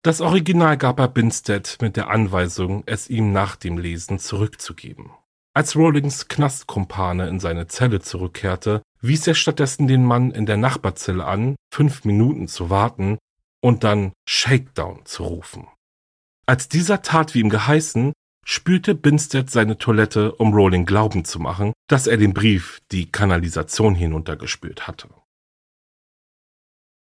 Das 0.04 0.20
Original 0.20 0.78
gab 0.78 1.00
er 1.00 1.08
Binstead 1.08 1.78
mit 1.82 1.96
der 1.96 2.10
Anweisung, 2.10 2.84
es 2.86 3.10
ihm 3.10 3.32
nach 3.32 3.56
dem 3.56 3.78
Lesen 3.78 4.20
zurückzugeben. 4.20 5.12
Als 5.56 5.76
Rowlings 5.78 6.28
Knastkumpane 6.28 7.30
in 7.30 7.40
seine 7.40 7.68
Zelle 7.68 8.02
zurückkehrte, 8.02 8.82
wies 9.02 9.26
er 9.28 9.36
stattdessen 9.36 9.88
den 9.88 10.04
Mann 10.04 10.32
in 10.32 10.46
der 10.46 10.58
Nachbarzelle 10.58 11.24
an, 11.24 11.56
fünf 11.74 12.04
Minuten 12.04 12.48
zu 12.48 12.70
warten 12.70 13.18
und 13.62 13.84
dann 13.86 14.12
Shakedown 14.28 15.06
zu 15.06 15.24
rufen. 15.24 15.68
Als 16.46 16.68
dieser 16.68 17.02
tat 17.02 17.34
wie 17.34 17.40
ihm 17.40 17.50
geheißen, 17.50 18.12
spülte 18.44 18.96
Binstead 18.96 19.50
seine 19.50 19.78
Toilette, 19.78 20.34
um 20.36 20.54
Rowling 20.54 20.86
glauben 20.86 21.26
zu 21.26 21.40
machen, 21.40 21.74
dass 21.88 22.08
er 22.08 22.18
den 22.18 22.34
Brief 22.34 22.82
die 22.92 23.12
Kanalisation 23.12 23.96
hinuntergespült 23.96 24.88
hatte. 24.88 25.10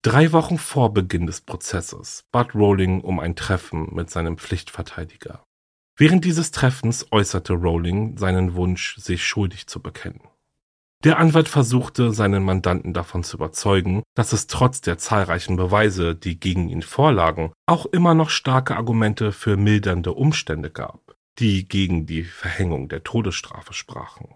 Drei 0.02 0.32
Wochen 0.32 0.58
vor 0.58 0.94
Beginn 0.94 1.28
des 1.28 1.42
Prozesses 1.42 2.24
bat 2.32 2.56
Rowling 2.56 3.02
um 3.02 3.20
ein 3.20 3.36
Treffen 3.36 3.94
mit 3.94 4.10
seinem 4.10 4.38
Pflichtverteidiger. 4.38 5.44
Während 5.98 6.24
dieses 6.24 6.52
Treffens 6.52 7.08
äußerte 7.12 7.54
Rowling 7.54 8.18
seinen 8.18 8.56
Wunsch, 8.56 8.96
sich 8.96 9.26
schuldig 9.26 9.68
zu 9.68 9.82
bekennen. 9.82 10.22
Der 11.04 11.18
Anwalt 11.18 11.50
versuchte, 11.50 12.14
seinen 12.14 12.44
Mandanten 12.44 12.94
davon 12.94 13.24
zu 13.24 13.38
überzeugen, 13.38 14.04
dass 14.16 14.32
es 14.32 14.48
trotz 14.48 14.82
der 14.82 14.98
zahlreichen 14.98 15.58
Beweise, 15.58 16.16
die 16.16 16.40
gegen 16.40 16.70
ihn 16.70 16.82
vorlagen, 16.82 17.52
auch 17.66 17.86
immer 17.86 18.14
noch 18.14 18.30
starke 18.30 18.78
Argumente 18.78 19.32
für 19.32 19.58
mildernde 19.58 20.14
Umstände 20.14 20.70
gab 20.72 21.19
die 21.40 21.68
gegen 21.68 22.06
die 22.06 22.24
Verhängung 22.24 22.90
der 22.90 23.04
Todesstrafe 23.04 23.74
sprachen. 23.74 24.36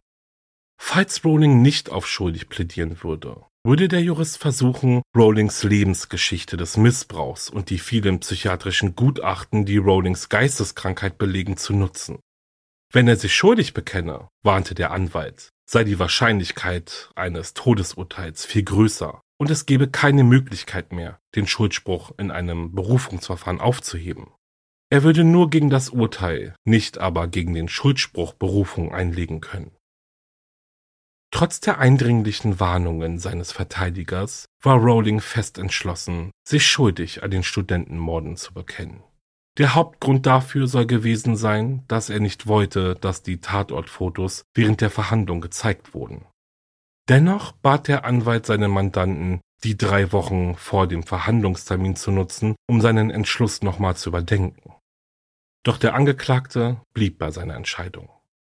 Falls 0.82 1.24
Rowling 1.24 1.62
nicht 1.62 1.89
auf 1.89 2.08
schuldig 2.08 2.50
plädieren 2.50 3.04
würde, 3.04 3.46
würde 3.66 3.88
der 3.88 4.02
Jurist 4.02 4.38
versuchen, 4.38 5.02
Rowlings 5.16 5.63
Lebensgeschichte 5.63 6.58
des 6.58 6.76
Missbrauchs 6.76 7.50
und 7.50 7.70
die 7.70 7.80
vielen 7.80 8.20
psychiatrischen 8.20 8.96
Gutachten, 8.96 9.66
die 9.66 9.78
Rowlings 9.78 10.28
Geisteskrankheit 10.28 11.18
belegen, 11.18 11.56
zu 11.56 11.74
nutzen. 11.74 12.20
Wenn 12.92 13.08
er 13.08 13.16
sich 13.16 13.34
schuldig 13.34 13.74
bekenne, 13.74 14.28
warnte 14.44 14.76
der 14.76 14.92
Anwalt, 14.92 15.50
sei 15.70 15.84
die 15.84 16.00
Wahrscheinlichkeit 16.00 17.10
eines 17.16 17.54
Todesurteils 17.54 18.46
viel 18.46 18.63
größer 18.63 19.22
und 19.39 19.50
es 19.50 19.66
gebe 19.66 19.88
keine 19.88 20.24
Möglichkeit 20.24 20.92
mehr, 20.92 21.20
den 21.36 21.48
Schuldspruch 21.48 22.12
in 22.18 22.30
einem 22.30 22.76
Berufungsverfahren 22.76 23.62
aufzuheben. 23.62 24.28
Er 24.93 25.01
würde 25.01 25.23
nur 25.23 25.49
gegen 25.49 25.71
das 25.71 25.89
Urteil, 25.89 26.53
nicht 26.65 26.99
aber 26.99 27.27
gegen 27.27 27.56
den 27.56 27.67
Schuldspruch 27.67 28.34
Berufung 28.34 28.93
einlegen 28.93 29.41
können. 29.41 29.71
Trotz 31.32 31.60
der 31.60 31.79
eindringlichen 31.79 32.60
Warnungen 32.60 33.17
seines 33.17 33.51
Verteidigers 33.51 34.45
war 34.62 34.75
Rowling 34.75 35.19
fest 35.19 35.58
entschlossen, 35.58 36.29
sich 36.47 36.67
schuldig 36.67 37.23
an 37.23 37.32
den 37.32 37.41
Studentenmorden 37.41 38.38
zu 38.38 38.53
bekennen. 38.53 39.01
Der 39.58 39.73
Hauptgrund 39.73 40.27
dafür 40.27 40.67
soll 40.67 40.86
gewesen 40.86 41.38
sein, 41.38 41.84
dass 41.88 42.12
er 42.12 42.19
nicht 42.19 42.45
wollte, 42.45 42.93
dass 42.93 43.23
die 43.23 43.41
Tatortfotos 43.41 44.43
während 44.53 44.79
der 44.82 44.91
Verhandlung 44.91 45.41
gezeigt 45.41 45.95
wurden. 45.95 46.27
Dennoch 47.10 47.53
bat 47.53 47.88
der 47.88 48.06
Anwalt 48.06 48.45
seinen 48.45 48.69
Mandanten, 48.69 49.41
die 49.63 49.75
drei 49.75 50.12
Wochen 50.12 50.53
vor 50.53 50.86
dem 50.86 51.01
Verhandlungstermin 51.01 51.95
zu 51.95 52.12
nutzen, 52.12 52.56
um 52.67 52.79
seinen 52.79 53.10
Entschluss 53.10 53.63
nochmal 53.63 53.95
zu 53.97 54.10
überdenken. 54.10 54.73
Doch 55.63 55.78
der 55.78 55.95
Angeklagte 55.95 56.82
blieb 56.93 57.17
bei 57.17 57.32
seiner 57.32 57.56
Entscheidung. 57.56 58.10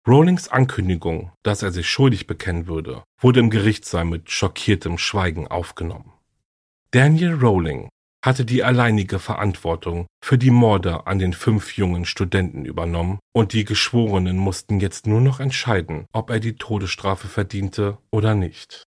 Rowlings 0.05 0.49
Ankündigung, 0.49 1.31
dass 1.43 1.63
er 1.63 1.71
sich 1.71 1.89
schuldig 1.89 2.27
bekennen 2.27 2.67
würde, 2.67 3.03
wurde 3.19 3.39
im 3.39 3.49
Gerichtssaal 3.49 4.05
mit 4.05 4.29
schockiertem 4.29 4.97
Schweigen 4.97 5.47
aufgenommen. 5.47 6.13
Daniel 6.91 7.33
Rowling 7.33 7.89
hatte 8.23 8.45
die 8.45 8.63
alleinige 8.63 9.19
Verantwortung 9.19 10.07
für 10.23 10.37
die 10.37 10.51
Morde 10.51 11.07
an 11.07 11.19
den 11.19 11.33
fünf 11.33 11.77
jungen 11.77 12.05
Studenten 12.05 12.65
übernommen 12.65 13.19
und 13.33 13.53
die 13.53 13.63
Geschworenen 13.63 14.37
mussten 14.37 14.79
jetzt 14.79 15.07
nur 15.07 15.21
noch 15.21 15.39
entscheiden, 15.39 16.05
ob 16.13 16.29
er 16.29 16.39
die 16.39 16.55
Todesstrafe 16.55 17.27
verdiente 17.27 17.97
oder 18.11 18.35
nicht. 18.35 18.83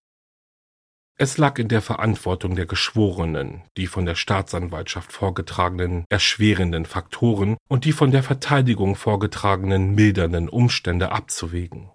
Es 1.17 1.37
lag 1.37 1.59
in 1.59 1.67
der 1.67 1.81
Verantwortung 1.81 2.55
der 2.55 2.65
Geschworenen, 2.65 3.61
die 3.77 3.87
von 3.87 4.05
der 4.05 4.15
Staatsanwaltschaft 4.15 5.11
vorgetragenen 5.11 6.05
erschwerenden 6.09 6.85
Faktoren 6.85 7.57
und 7.69 7.85
die 7.85 7.91
von 7.91 8.11
der 8.11 8.23
Verteidigung 8.23 8.95
vorgetragenen 8.95 9.93
mildernden 9.93 10.49
Umstände 10.49 11.11
abzuwägen. 11.11 11.91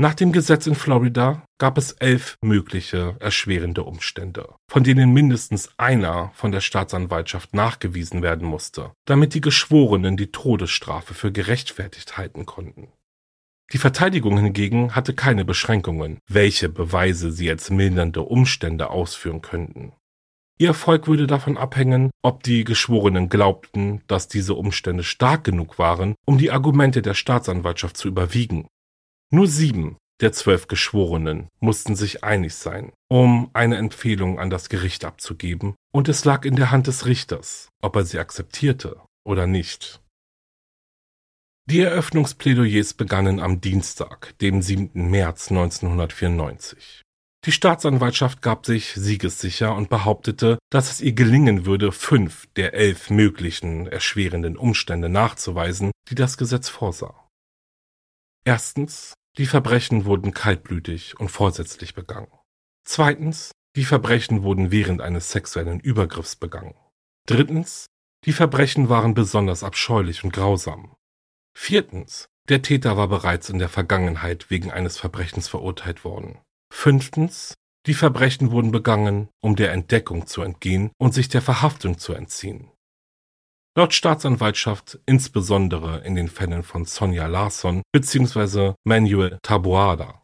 Nach 0.00 0.14
dem 0.14 0.30
Gesetz 0.30 0.68
in 0.68 0.76
Florida 0.76 1.44
gab 1.58 1.76
es 1.76 1.90
elf 1.90 2.36
mögliche 2.40 3.16
erschwerende 3.18 3.82
Umstände, 3.82 4.54
von 4.70 4.84
denen 4.84 5.12
mindestens 5.12 5.70
einer 5.76 6.30
von 6.34 6.52
der 6.52 6.60
Staatsanwaltschaft 6.60 7.52
nachgewiesen 7.52 8.22
werden 8.22 8.46
musste, 8.46 8.92
damit 9.06 9.34
die 9.34 9.40
Geschworenen 9.40 10.16
die 10.16 10.30
Todesstrafe 10.30 11.14
für 11.14 11.32
gerechtfertigt 11.32 12.16
halten 12.16 12.46
konnten. 12.46 12.92
Die 13.72 13.78
Verteidigung 13.78 14.38
hingegen 14.38 14.94
hatte 14.94 15.14
keine 15.14 15.44
Beschränkungen, 15.44 16.18
welche 16.26 16.68
Beweise 16.68 17.30
sie 17.30 17.50
als 17.50 17.70
mildernde 17.70 18.22
Umstände 18.22 18.90
ausführen 18.90 19.42
könnten. 19.42 19.92
Ihr 20.58 20.68
Erfolg 20.68 21.06
würde 21.06 21.26
davon 21.26 21.56
abhängen, 21.56 22.10
ob 22.22 22.42
die 22.42 22.64
Geschworenen 22.64 23.28
glaubten, 23.28 24.02
dass 24.06 24.26
diese 24.26 24.54
Umstände 24.54 25.04
stark 25.04 25.44
genug 25.44 25.78
waren, 25.78 26.14
um 26.26 26.38
die 26.38 26.50
Argumente 26.50 27.02
der 27.02 27.14
Staatsanwaltschaft 27.14 27.96
zu 27.96 28.08
überwiegen. 28.08 28.66
Nur 29.30 29.46
sieben 29.46 29.96
der 30.20 30.32
zwölf 30.32 30.66
Geschworenen 30.66 31.48
mussten 31.60 31.94
sich 31.94 32.24
einig 32.24 32.54
sein, 32.54 32.92
um 33.08 33.50
eine 33.52 33.76
Empfehlung 33.76 34.40
an 34.40 34.50
das 34.50 34.68
Gericht 34.68 35.04
abzugeben, 35.04 35.76
und 35.92 36.08
es 36.08 36.24
lag 36.24 36.44
in 36.44 36.56
der 36.56 36.70
Hand 36.70 36.88
des 36.88 37.06
Richters, 37.06 37.68
ob 37.80 37.94
er 37.96 38.04
sie 38.04 38.18
akzeptierte 38.18 39.00
oder 39.24 39.46
nicht. 39.46 40.00
Die 41.70 41.80
Eröffnungsplädoyers 41.80 42.94
begannen 42.94 43.40
am 43.40 43.60
Dienstag, 43.60 44.32
dem 44.38 44.62
7. 44.62 45.10
März 45.10 45.50
1994. 45.50 47.02
Die 47.44 47.52
Staatsanwaltschaft 47.52 48.40
gab 48.40 48.64
sich 48.64 48.94
siegessicher 48.94 49.74
und 49.74 49.90
behauptete, 49.90 50.58
dass 50.70 50.90
es 50.90 51.02
ihr 51.02 51.12
gelingen 51.12 51.66
würde, 51.66 51.92
fünf 51.92 52.46
der 52.56 52.72
elf 52.72 53.10
möglichen 53.10 53.86
erschwerenden 53.86 54.56
Umstände 54.56 55.10
nachzuweisen, 55.10 55.90
die 56.08 56.14
das 56.14 56.38
Gesetz 56.38 56.70
vorsah. 56.70 57.28
Erstens, 58.46 59.12
die 59.36 59.44
Verbrechen 59.44 60.06
wurden 60.06 60.32
kaltblütig 60.32 61.20
und 61.20 61.30
vorsätzlich 61.30 61.94
begangen. 61.94 62.32
Zweitens, 62.86 63.52
die 63.76 63.84
Verbrechen 63.84 64.42
wurden 64.42 64.70
während 64.70 65.02
eines 65.02 65.32
sexuellen 65.32 65.80
Übergriffs 65.80 66.34
begangen. 66.34 66.76
Drittens, 67.26 67.88
die 68.24 68.32
Verbrechen 68.32 68.88
waren 68.88 69.12
besonders 69.12 69.62
abscheulich 69.62 70.24
und 70.24 70.32
grausam. 70.32 70.94
Viertens, 71.60 72.28
der 72.48 72.62
Täter 72.62 72.96
war 72.96 73.08
bereits 73.08 73.50
in 73.50 73.58
der 73.58 73.68
Vergangenheit 73.68 74.48
wegen 74.48 74.70
eines 74.70 74.96
Verbrechens 74.96 75.48
verurteilt 75.48 76.02
worden. 76.02 76.38
Fünftens, 76.72 77.54
die 77.84 77.94
Verbrechen 77.94 78.52
wurden 78.52 78.70
begangen, 78.70 79.28
um 79.42 79.54
der 79.54 79.72
Entdeckung 79.72 80.26
zu 80.26 80.40
entgehen 80.40 80.92
und 80.98 81.12
sich 81.12 81.28
der 81.28 81.42
Verhaftung 81.42 81.98
zu 81.98 82.14
entziehen. 82.14 82.70
Laut 83.76 83.92
Staatsanwaltschaft 83.92 85.00
insbesondere 85.04 85.98
in 86.06 86.14
den 86.14 86.28
Fällen 86.28 86.62
von 86.62 86.86
Sonja 86.86 87.26
Larsson 87.26 87.82
bzw. 87.92 88.74
Manuel 88.84 89.38
Taboada. 89.42 90.22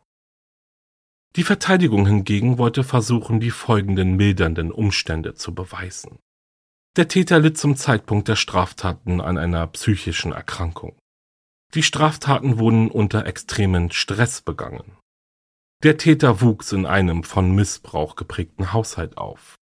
Die 1.37 1.43
Verteidigung 1.43 2.07
hingegen 2.07 2.57
wollte 2.57 2.85
versuchen, 2.85 3.41
die 3.41 3.51
folgenden 3.51 4.17
mildernden 4.17 4.71
Umstände 4.71 5.35
zu 5.35 5.53
beweisen. 5.53 6.21
Der 6.97 7.09
Täter 7.09 7.41
litt 7.41 7.59
zum 7.59 7.77
Zeitpunkt 7.77 8.29
der 8.29 8.37
Straftaten 8.37 9.21
an 9.21 9.37
einer 9.37 9.67
psychischen 9.67 10.33
Erkrankung. 10.33 10.97
Die 11.75 11.83
Straftaten 11.83 12.59
wurden 12.59 12.89
unter 12.89 13.27
extremen 13.27 13.91
Stress 13.91 14.43
begangen. 14.43 14.97
Der 15.83 15.97
Täter 15.97 16.41
wuchs 16.41 16.71
in 16.71 16.87
einem 16.87 17.25
von 17.25 17.53
Missbrauch 17.53 18.15
geprägten 18.15 18.73
Haushalt 18.73 19.19
auf. 19.19 19.57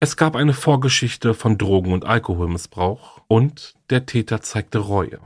Es 0.00 0.16
gab 0.16 0.34
eine 0.34 0.52
Vorgeschichte 0.52 1.34
von 1.34 1.56
Drogen- 1.56 1.92
und 1.92 2.04
Alkoholmissbrauch 2.04 3.22
und 3.28 3.74
der 3.90 4.06
Täter 4.06 4.42
zeigte 4.42 4.78
Reue. 4.78 5.20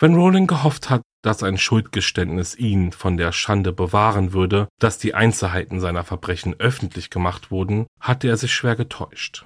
Wenn 0.00 0.14
Rowling 0.14 0.46
gehofft 0.46 0.90
hat, 0.90 1.02
dass 1.22 1.42
ein 1.42 1.56
Schuldgeständnis 1.56 2.56
ihn 2.56 2.92
von 2.92 3.16
der 3.16 3.32
Schande 3.32 3.72
bewahren 3.72 4.32
würde, 4.32 4.68
dass 4.80 4.98
die 4.98 5.14
Einzelheiten 5.14 5.80
seiner 5.80 6.04
Verbrechen 6.04 6.54
öffentlich 6.58 7.10
gemacht 7.10 7.50
wurden, 7.50 7.86
hatte 8.00 8.28
er 8.28 8.36
sich 8.36 8.52
schwer 8.52 8.76
getäuscht. 8.76 9.44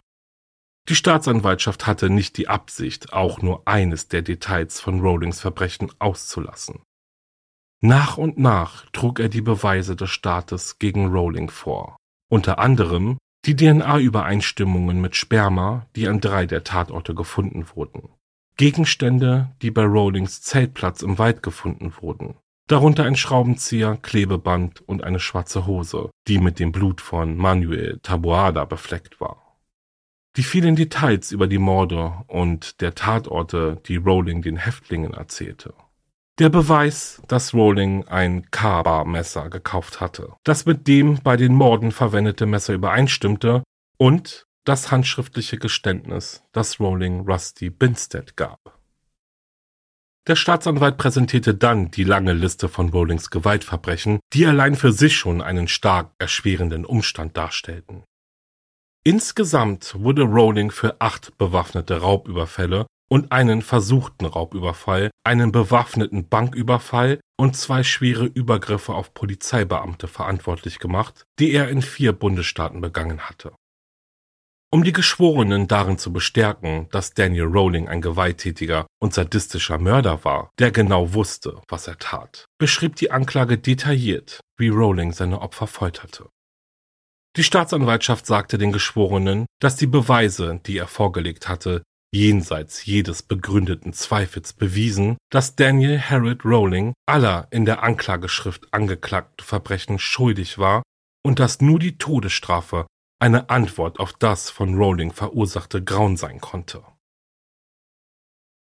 Die 0.89 0.97
Staatsanwaltschaft 0.97 1.87
hatte 1.87 2.11
nicht 2.11 2.37
die 2.37 2.49
Absicht, 2.49 3.13
auch 3.13 3.41
nur 3.41 3.69
eines 3.69 4.09
der 4.09 4.23
Details 4.23 4.81
von 4.81 5.01
Rowlings 5.01 5.41
Verbrechen 5.41 5.93
auszulassen. 6.01 6.81
Nach 7.81 8.17
und 8.17 8.39
nach 8.39 8.87
trug 8.93 9.21
er 9.21 9.29
die 9.29 9.43
Beweise 9.43 9.97
des 9.97 10.11
Staates 10.11 10.79
gegen 10.79 11.09
Rowling 11.09 11.51
vor, 11.51 11.97
unter 12.31 12.59
anderem 12.59 13.19
die 13.45 13.57
DNA-Übereinstimmungen 13.57 15.01
mit 15.01 15.17
Sperma, 15.17 15.87
die 15.97 16.07
an 16.07 16.21
drei 16.21 16.47
der 16.47 16.63
Tatorte 16.63 17.15
gefunden 17.15 17.67
wurden, 17.75 18.09
Gegenstände, 18.57 19.51
die 19.63 19.73
bei 19.73 19.85
Rowlings 19.85 20.43
Zeltplatz 20.43 21.03
im 21.03 21.19
Wald 21.19 21.43
gefunden 21.43 21.93
wurden, 22.01 22.37
darunter 22.69 23.05
ein 23.05 23.17
Schraubenzieher, 23.17 23.99
Klebeband 24.01 24.81
und 24.89 25.03
eine 25.03 25.19
schwarze 25.19 25.67
Hose, 25.67 26.11
die 26.29 26.39
mit 26.39 26.61
dem 26.61 26.71
Blut 26.71 27.01
von 27.01 27.37
Manuel 27.37 27.99
Taboada 28.03 28.65
befleckt 28.65 29.21
war. 29.21 29.52
Die 30.37 30.43
vielen 30.43 30.77
Details 30.77 31.31
über 31.31 31.47
die 31.47 31.59
Morde 31.59 32.15
und 32.27 32.81
der 32.81 32.95
Tatorte, 32.95 33.81
die 33.87 33.97
Rowling 33.97 34.41
den 34.41 34.57
Häftlingen 34.57 35.13
erzählte. 35.13 35.75
Der 36.39 36.49
Beweis, 36.49 37.21
dass 37.29 37.53
Rowling 37.53 38.09
ein 38.09 38.51
K-Bar-Messer 38.51 39.51
gekauft 39.51 40.01
hatte, 40.01 40.33
das 40.45 40.65
mit 40.65 40.89
dem 40.89 41.21
bei 41.23 41.37
den 41.37 41.55
Morden 41.55 41.93
verwendete 41.93 42.47
Messer 42.47 42.73
übereinstimmte 42.73 43.63
und 43.99 44.47
das 44.65 44.91
handschriftliche 44.91 45.59
Geständnis, 45.59 46.43
das 46.53 46.81
Rowling 46.81 47.29
Rusty 47.29 47.69
Binstead 47.69 48.37
gab. 48.37 48.79
Der 50.29 50.37
Staatsanwalt 50.37 50.97
präsentierte 50.99 51.55
dann 51.55 51.91
die 51.91 52.05
lange 52.05 52.33
Liste 52.33 52.69
von 52.69 52.89
Rowlings 52.91 53.31
Gewaltverbrechen, 53.31 54.21
die 54.33 54.47
allein 54.47 54.77
für 54.77 54.93
sich 54.93 55.17
schon 55.17 55.43
einen 55.43 55.69
stark 55.69 56.13
erschwerenden 56.19 56.87
Umstand 56.87 57.37
darstellten. 57.37 58.05
Insgesamt 59.05 59.97
wurde 59.99 60.23
Rowling 60.23 60.71
für 60.71 61.01
acht 61.01 61.37
bewaffnete 61.37 62.01
Raubüberfälle 62.03 62.87
und 63.11 63.33
einen 63.33 63.61
versuchten 63.61 64.27
Raubüberfall, 64.27 65.11
einen 65.25 65.51
bewaffneten 65.51 66.29
Banküberfall 66.29 67.19
und 67.37 67.57
zwei 67.57 67.83
schwere 67.83 68.27
Übergriffe 68.27 68.95
auf 68.95 69.13
Polizeibeamte 69.13 70.07
verantwortlich 70.07 70.79
gemacht, 70.79 71.25
die 71.41 71.53
er 71.53 71.69
in 71.69 71.83
vier 71.83 72.13
Bundesstaaten 72.13 72.81
begangen 72.81 73.29
hatte. 73.29 73.53
Um 74.71 74.85
die 74.85 74.93
Geschworenen 74.93 75.67
darin 75.67 75.99
zu 75.99 76.13
bestärken, 76.13 76.89
dass 76.93 77.13
Daniel 77.13 77.45
Rowling 77.47 77.89
ein 77.89 78.01
gewalttätiger 78.03 78.87
und 79.01 79.13
sadistischer 79.13 79.79
Mörder 79.79 80.25
war, 80.25 80.51
der 80.61 80.71
genau 80.71 81.13
wusste, 81.13 81.61
was 81.69 81.89
er 81.89 81.99
tat, 81.99 82.47
beschrieb 82.57 82.95
die 82.97 83.11
Anklage 83.11 83.59
detailliert, 83.59 84.41
wie 84.57 84.69
Rowling 84.69 85.13
seine 85.13 85.43
Opfer 85.43 85.67
folterte. 85.67 86.31
Die 87.37 87.45
Staatsanwaltschaft 87.45 88.27
sagte 88.27 88.59
den 88.59 88.73
Geschworenen, 88.73 89.47
dass 89.59 89.77
die 89.77 89.87
Beweise, 89.87 90.61
die 90.67 90.77
er 90.77 90.87
vorgelegt 90.87 91.49
hatte, 91.49 91.83
jenseits 92.15 92.85
jedes 92.85 93.23
begründeten 93.23 93.95
Zweifels 93.95 94.53
bewiesen, 94.53 95.17
dass 95.31 95.57
Daniel 95.57 95.99
Harold 95.99 96.45
Rowling 96.45 96.93
aller 97.07 97.49
in 97.51 97.65
der 97.65 97.83
Anklageschrift 97.83 98.75
angeklagten 98.75 99.45
Verbrechen 99.45 99.99
schuldig 99.99 100.59
war 100.59 100.83
und 101.25 101.39
dass 101.39 101.63
nur 101.63 101.79
die 101.79 101.97
Todesstrafe 101.97 102.87
eine 103.19 103.49
Antwort 103.49 103.99
auf 103.99 104.13
das 104.13 104.51
von 104.51 104.75
Rowling 104.75 105.13
verursachte 105.13 105.83
Grauen 105.83 106.19
sein 106.19 106.41
konnte. 106.41 106.83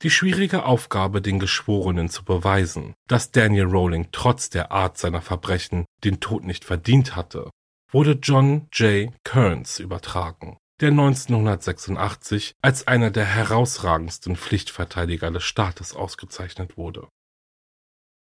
Die 0.02 0.11
schwierige 0.11 0.64
Aufgabe, 0.64 1.20
den 1.20 1.40
Geschworenen 1.40 2.09
zu 2.09 2.24
beweisen, 2.24 2.94
dass 3.09 3.33
Daniel 3.33 3.64
Rowling 3.64 4.09
trotz 4.12 4.48
der 4.48 4.70
Art 4.70 4.96
seiner 4.96 5.22
Verbrechen 5.22 5.87
den 6.04 6.20
Tod 6.20 6.44
nicht 6.44 6.64
verdient 6.64 7.16
hatte, 7.16 7.50
wurde 7.92 8.18
John 8.22 8.68
J. 8.72 9.12
Kearns 9.24 9.79
übertragen, 9.79 10.59
der 10.81 10.90
1986 10.90 12.55
als 12.62 12.87
einer 12.87 13.11
der 13.11 13.24
herausragendsten 13.24 14.37
Pflichtverteidiger 14.37 15.31
des 15.31 15.44
Staates 15.44 15.94
ausgezeichnet 15.94 16.76
wurde. 16.76 17.09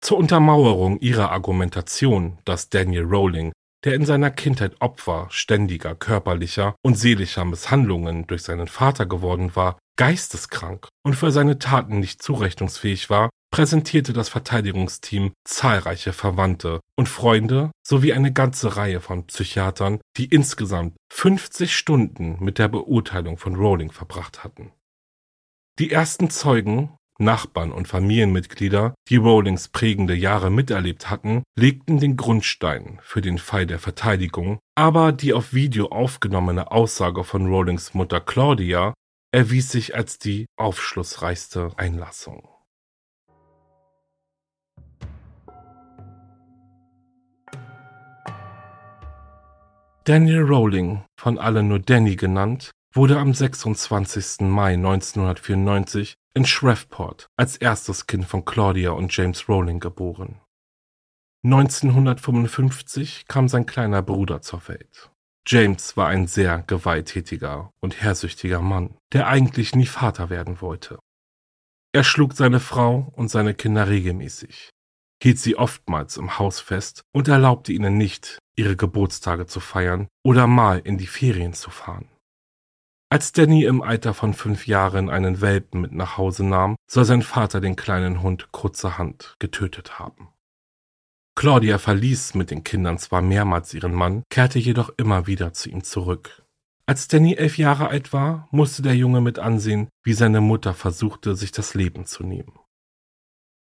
Zur 0.01 0.19
Untermauerung 0.19 1.01
ihrer 1.01 1.33
Argumentation, 1.33 2.39
dass 2.45 2.69
Daniel 2.69 3.05
Rowling, 3.05 3.53
der 3.85 3.95
in 3.95 4.05
seiner 4.05 4.31
Kindheit 4.31 4.81
Opfer 4.81 5.27
ständiger 5.31 5.95
körperlicher 5.95 6.77
und 6.83 6.97
seelischer 6.97 7.45
Misshandlungen 7.45 8.27
durch 8.27 8.43
seinen 8.43 8.69
Vater 8.69 9.07
geworden 9.07 9.57
war, 9.57 9.79
geisteskrank 9.97 10.89
und 11.05 11.15
für 11.15 11.31
seine 11.31 11.59
Taten 11.59 12.01
nicht 12.01 12.23
zurechnungsfähig 12.23 13.11
war, 13.11 13.31
präsentierte 13.51 14.13
das 14.13 14.29
Verteidigungsteam 14.29 15.33
zahlreiche 15.45 16.13
Verwandte 16.13 16.81
und 16.97 17.09
Freunde 17.09 17.71
sowie 17.87 18.13
eine 18.13 18.33
ganze 18.33 18.77
Reihe 18.77 19.01
von 19.01 19.27
Psychiatern, 19.27 20.01
die 20.17 20.27
insgesamt 20.27 20.97
50 21.13 21.77
Stunden 21.77 22.37
mit 22.41 22.59
der 22.59 22.69
Beurteilung 22.69 23.39
von 23.39 23.55
Rowling 23.55 23.93
verbracht 23.93 24.45
hatten. 24.45 24.73
Die 25.79 25.91
ersten 25.91 26.31
Zeugen, 26.31 26.97
Nachbarn 27.19 27.73
und 27.73 27.89
Familienmitglieder, 27.89 28.95
die 29.09 29.17
Rowlings 29.17 29.69
prägende 29.69 30.15
Jahre 30.15 30.51
miterlebt 30.51 31.09
hatten, 31.09 31.43
legten 31.59 31.99
den 31.99 32.17
Grundstein 32.17 32.99
für 33.03 33.21
den 33.21 33.39
Fall 33.39 33.67
der 33.67 33.79
Verteidigung, 33.79 34.59
aber 34.75 35.13
die 35.13 35.33
auf 35.33 35.55
Video 35.55 35.89
aufgenommene 35.89 36.71
Aussage 36.73 37.25
von 37.25 37.47
Rowlings 37.47 37.95
Mutter 37.95 38.21
Claudia 38.21 38.95
erwies 39.33 39.71
sich 39.71 39.95
als 39.95 40.19
die 40.19 40.47
aufschlussreichste 40.57 41.71
Einlassung. 41.77 42.49
Daniel 50.07 50.43
Rowling, 50.43 51.05
von 51.19 51.37
allen 51.37 51.67
nur 51.67 51.81
Danny 51.81 52.15
genannt, 52.15 52.71
wurde 52.95 53.19
am 53.19 53.35
26. 53.35 54.43
Mai 54.43 54.75
1994 54.75 56.15
in 56.33 56.47
Shreveport 56.47 57.27
als 57.37 57.57
erstes 57.57 58.07
Kind 58.07 58.25
von 58.25 58.45
Claudia 58.45 58.93
und 58.93 59.17
James 59.17 59.49
Rowling 59.49 59.81
geboren. 59.81 60.41
1955 61.45 63.27
kam 63.27 63.49
sein 63.49 63.67
kleiner 63.67 64.01
Bruder 64.01 64.43
zur 64.43 64.69
Welt. 64.69 65.11
James 65.45 65.97
war 65.97 66.07
ein 66.07 66.29
sehr 66.29 66.63
gewalttätiger 66.63 67.73
und 67.81 68.01
herrsüchtiger 68.01 68.63
Mann, 68.63 68.97
der 69.13 69.27
eigentlich 69.27 69.75
nie 69.75 69.87
Vater 69.87 70.31
werden 70.31 70.61
wollte. 70.61 71.01
Er 71.93 72.05
schlug 72.05 72.35
seine 72.35 72.61
Frau 72.61 73.13
und 73.17 73.29
seine 73.29 73.55
Kinder 73.55 73.89
regelmäßig. 73.89 74.71
hielt 75.21 75.41
sie 75.41 75.57
oftmals 75.57 76.17
im 76.17 76.39
Haus 76.39 76.61
fest 76.61 77.03
und 77.13 77.27
erlaubte 77.27 77.73
ihnen 77.73 77.99
nicht, 77.99 78.39
ihre 78.57 78.77
Geburtstage 78.77 79.47
zu 79.47 79.61
feiern 79.61 80.09
oder 80.25 80.47
mal 80.47 80.79
in 80.79 80.99
die 80.99 81.07
Ferien 81.07 81.53
zu 81.53 81.71
fahren. 81.71 82.09
Als 83.09 83.31
Danny 83.33 83.65
im 83.65 83.83
Alter 83.83 84.15
von 84.15 84.35
fünf 84.35 84.67
Jahren 84.67 85.11
einen 85.11 85.41
Welpen 85.41 85.81
mit 85.81 85.93
nach 85.93 86.17
Hause 86.17 86.45
nahm, 86.45 86.75
soll 86.91 87.05
sein 87.05 87.23
Vater 87.23 87.61
den 87.61 87.77
kleinen 87.77 88.23
Hund 88.23 88.51
kurzerhand 88.51 89.37
getötet 89.39 90.01
haben. 90.01 90.31
Claudia 91.37 91.79
verließ 91.79 92.35
mit 92.35 92.51
den 92.51 92.65
Kindern 92.65 92.99
zwar 92.99 93.23
mehrmals 93.23 93.75
ihren 93.75 93.95
Mann, 93.95 94.25
kehrte 94.31 94.59
jedoch 94.59 94.91
immer 94.97 95.27
wieder 95.27 95.53
zu 95.53 95.69
ihm 95.69 95.85
zurück. 95.85 96.43
Als 96.87 97.09
Danny 97.09 97.35
elf 97.35 97.59
Jahre 97.59 97.89
alt 97.89 98.13
war, 98.13 98.49
musste 98.51 98.83
der 98.83 98.97
Junge 98.97 99.21
mit 99.21 99.39
ansehen, 99.39 99.89
wie 100.03 100.15
seine 100.15 100.41
Mutter 100.41 100.73
versuchte, 100.73 101.37
sich 101.37 101.53
das 101.53 101.75
Leben 101.75 102.07
zu 102.07 102.25
nehmen. 102.25 102.59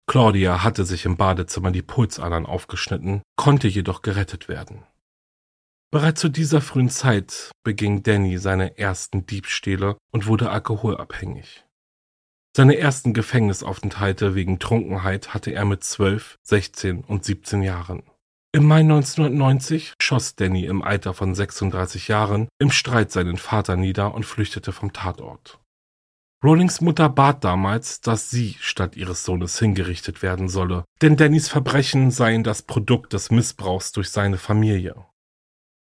Claudia 0.08 0.64
hatte 0.64 0.86
sich 0.86 1.06
im 1.06 1.18
Badezimmer 1.18 1.72
die 1.72 1.82
Pulsadern 1.82 2.46
aufgeschnitten, 2.46 3.22
konnte 3.36 3.68
jedoch 3.68 4.02
gerettet 4.02 4.48
werden. 4.48 4.84
Bereits 5.92 6.22
zu 6.22 6.30
dieser 6.30 6.60
frühen 6.60 6.90
Zeit 6.90 7.52
beging 7.64 8.04
Danny 8.04 8.38
seine 8.38 8.78
ersten 8.78 9.26
Diebstähle 9.26 9.98
und 10.12 10.26
wurde 10.26 10.50
alkoholabhängig. 10.50 11.66
Seine 12.56 12.78
ersten 12.78 13.14
Gefängnisaufenthalte 13.14 14.36
wegen 14.36 14.60
Trunkenheit 14.60 15.34
hatte 15.34 15.52
er 15.52 15.66
mit 15.66 15.84
12, 15.84 16.36
16 16.44 17.04
und 17.04 17.24
17 17.24 17.64
Jahren. 17.64 18.04
Im 18.56 18.66
Mai 18.66 18.82
1990 18.82 19.94
schoss 20.00 20.36
Danny 20.36 20.66
im 20.66 20.84
Alter 20.84 21.16
von 21.16 21.34
36 21.34 22.08
Jahren 22.08 22.48
im 22.60 22.70
Streit 22.70 23.12
seinen 23.12 23.38
Vater 23.38 23.76
nieder 23.76 24.14
und 24.14 24.28
flüchtete 24.28 24.72
vom 24.72 24.94
Tatort. 24.94 25.60
Rowlings 26.44 26.82
Mutter 26.82 27.08
bat 27.08 27.46
damals, 27.46 28.02
dass 28.02 28.30
sie 28.30 28.58
statt 28.60 28.98
ihres 28.98 29.24
Sohnes 29.24 29.58
hingerichtet 29.58 30.22
werden 30.22 30.50
solle, 30.50 30.84
denn 31.02 31.16
Dannys 31.16 31.48
Verbrechen 31.48 32.12
seien 32.12 32.44
das 32.44 32.64
Produkt 32.64 33.14
des 33.14 33.32
Missbrauchs 33.32 33.94
durch 33.94 34.10
seine 34.10 34.38
Familie. 34.38 35.06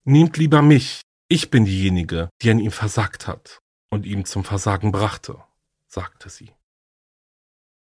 Nehmt 0.04 0.36
lieber 0.36 0.60
mich, 0.62 1.02
ich 1.28 1.50
bin 1.50 1.64
diejenige, 1.64 2.28
die 2.42 2.50
an 2.50 2.58
ihm 2.58 2.72
versagt 2.72 3.28
hat 3.28 3.60
und 3.90 4.04
ihm 4.04 4.24
zum 4.24 4.42
Versagen 4.42 4.90
brachte, 4.90 5.36
sagte 5.86 6.28
sie. 6.28 6.50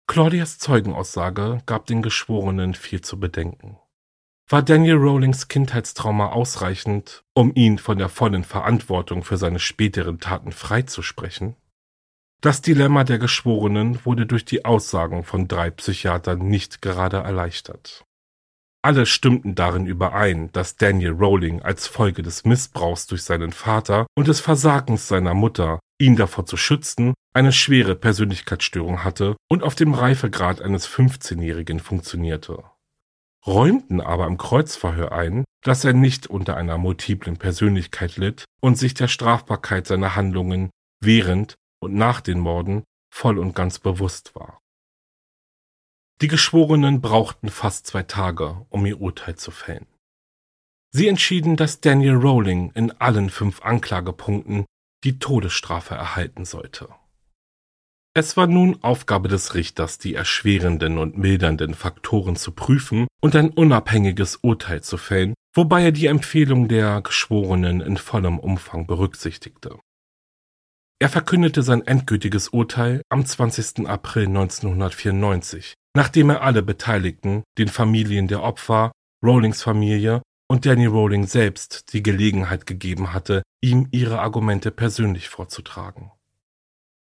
Claudias 0.09 0.59
Zeugenaussage 0.59 1.63
gab 1.67 1.87
den 1.87 2.03
Geschworenen 2.03 2.75
viel 2.75 3.01
zu 3.01 3.21
bedenken. 3.21 3.79
War 4.49 4.63
Daniel 4.63 4.97
Rowlings 4.97 5.47
Kindheitstrauma 5.47 6.31
ausreichend, 6.31 7.25
um 7.33 7.53
ihn 7.55 7.79
von 7.79 7.99
der 7.99 8.09
vollen 8.09 8.45
Verantwortung 8.45 9.23
für 9.23 9.37
seine 9.37 9.59
späteren 9.61 10.19
Taten 10.19 10.51
freizusprechen? 10.51 11.57
Das 12.43 12.61
Dilemma 12.61 13.05
der 13.05 13.19
Geschworenen 13.19 14.05
wurde 14.05 14.27
durch 14.27 14.45
die 14.45 14.65
Aussagen 14.65 15.25
von 15.25 15.49
drei 15.49 15.71
Psychiatern 15.71 16.47
nicht 16.47 16.83
gerade 16.83 17.19
erleichtert. 17.19 18.05
Alle 18.83 19.07
stimmten 19.07 19.55
darin 19.55 19.87
überein, 19.87 20.53
dass 20.53 20.77
Daniel 20.77 21.11
Rowling 21.11 21.63
als 21.63 21.89
Folge 21.89 22.23
des 22.23 22.45
Missbrauchs 22.45 23.07
durch 23.07 23.25
seinen 23.25 23.53
Vater 23.53 24.07
und 24.17 24.29
des 24.29 24.41
Versagens 24.41 25.09
seiner 25.09 25.35
Mutter 25.35 25.81
ihn 25.99 26.15
davor 26.15 26.47
zu 26.47 26.57
schützen, 26.57 27.15
eine 27.35 27.53
schwere 27.53 27.97
Persönlichkeitsstörung 27.97 29.03
hatte 29.03 29.35
und 29.51 29.63
auf 29.63 29.75
dem 29.75 29.93
Reifegrad 29.93 30.61
eines 30.61 30.89
15-Jährigen 30.89 31.81
funktionierte. 31.81 32.63
Räumten 33.47 34.01
aber 34.01 34.27
im 34.27 34.39
Kreuzverhör 34.39 35.13
ein, 35.13 35.45
dass 35.65 35.85
er 35.85 35.93
nicht 35.93 36.27
unter 36.27 36.57
einer 36.57 36.79
multiplen 36.79 37.39
Persönlichkeit 37.39 38.17
litt 38.17 38.45
und 38.61 38.79
sich 38.79 38.95
der 38.95 39.09
Strafbarkeit 39.09 39.87
seiner 39.87 40.15
Handlungen 40.17 40.71
während 41.01 41.57
und 41.87 41.95
nach 41.95 42.21
den 42.21 42.39
Morden 42.39 42.85
voll 43.11 43.39
und 43.39 43.55
ganz 43.55 43.79
bewusst 43.79 44.35
war. 44.35 44.61
Die 46.21 46.29
Geschworenen 46.29 47.01
brauchten 47.01 47.49
fast 47.49 47.87
zwei 47.87 48.03
Tage, 48.03 48.67
um 48.69 48.85
ihr 48.85 49.01
Urteil 49.01 49.37
zu 49.37 49.51
fällen. 49.51 49.87
Sie 50.91 51.09
entschieden, 51.09 51.57
dass 51.57 51.81
Daniel 51.81 52.15
Rowling 52.15 52.71
in 52.75 52.91
allen 52.93 53.31
fünf 53.31 53.63
Anklagepunkten 53.63 54.65
die 55.05 55.19
Todesstrafe 55.19 55.95
erhalten 55.95 56.45
sollte. 56.45 56.89
Es 58.15 58.37
war 58.39 58.47
nun 58.47 58.83
Aufgabe 58.83 59.29
des 59.29 59.55
Richters, 59.55 59.99
die 59.99 60.15
erschwerenden 60.15 60.97
und 60.97 61.19
mildernden 61.19 61.75
Faktoren 61.75 62.35
zu 62.35 62.53
prüfen 62.53 63.07
und 63.21 63.37
ein 63.37 63.51
unabhängiges 63.51 64.37
Urteil 64.37 64.83
zu 64.83 64.97
fällen, 64.97 65.35
wobei 65.55 65.83
er 65.83 65.93
die 65.93 66.07
Empfehlung 66.07 66.67
der 66.67 67.03
Geschworenen 67.03 67.83
in 67.83 67.99
vollem 67.99 68.39
Umfang 68.39 68.87
berücksichtigte. 68.87 69.79
Er 70.99 71.11
verkündete 71.11 71.63
sein 71.63 71.87
endgültiges 71.87 72.49
Urteil 72.49 73.03
am 73.11 73.27
20. 73.27 73.87
April 73.87 74.29
1994, 74.29 75.75
nachdem 75.95 76.31
er 76.31 76.41
alle 76.41 76.63
Beteiligten, 76.63 77.45
den 77.59 77.69
Familien 77.69 78.29
der 78.29 78.43
Opfer, 78.43 78.93
Rowlings 79.23 79.63
Familie 79.63 80.23
und 80.49 80.65
Danny 80.65 80.87
Rowling 80.87 81.27
selbst 81.27 81.93
die 81.93 82.03
Gelegenheit 82.03 82.65
gegeben 82.65 83.13
hatte, 83.13 83.43
ihm 83.61 83.89
ihre 83.91 84.21
Argumente 84.21 84.71
persönlich 84.71 85.29
vorzutragen. 85.29 86.13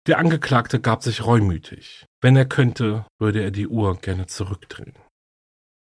Der 0.07 0.18
Angeklagte 0.18 0.81
gab 0.81 1.03
sich 1.03 1.26
reumütig. 1.26 2.07
Wenn 2.20 2.37
er 2.37 2.46
könnte, 2.46 3.07
würde 3.18 3.42
er 3.42 3.50
die 3.50 3.66
Uhr 3.66 3.96
gerne 3.96 4.26
zurückdrehen. 4.26 4.94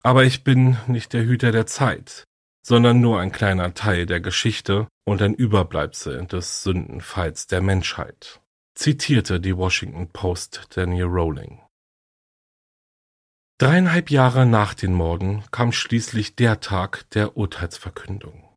Aber 0.02 0.24
ich 0.24 0.42
bin 0.42 0.78
nicht 0.86 1.12
der 1.12 1.24
Hüter 1.24 1.52
der 1.52 1.66
Zeit, 1.66 2.24
sondern 2.62 3.00
nur 3.00 3.20
ein 3.20 3.32
kleiner 3.32 3.74
Teil 3.74 4.06
der 4.06 4.20
Geschichte 4.20 4.88
und 5.06 5.22
ein 5.22 5.34
Überbleibsel 5.34 6.26
des 6.26 6.62
Sündenfalls 6.62 7.46
der 7.46 7.60
Menschheit, 7.60 8.40
zitierte 8.74 9.40
die 9.40 9.56
Washington 9.56 10.08
Post 10.08 10.68
Daniel 10.74 11.06
Rowling. 11.06 11.60
Dreieinhalb 13.58 14.10
Jahre 14.10 14.46
nach 14.46 14.72
den 14.72 14.94
Morden 14.94 15.44
kam 15.50 15.72
schließlich 15.72 16.34
der 16.34 16.60
Tag 16.60 17.10
der 17.10 17.36
Urteilsverkündung. 17.36 18.50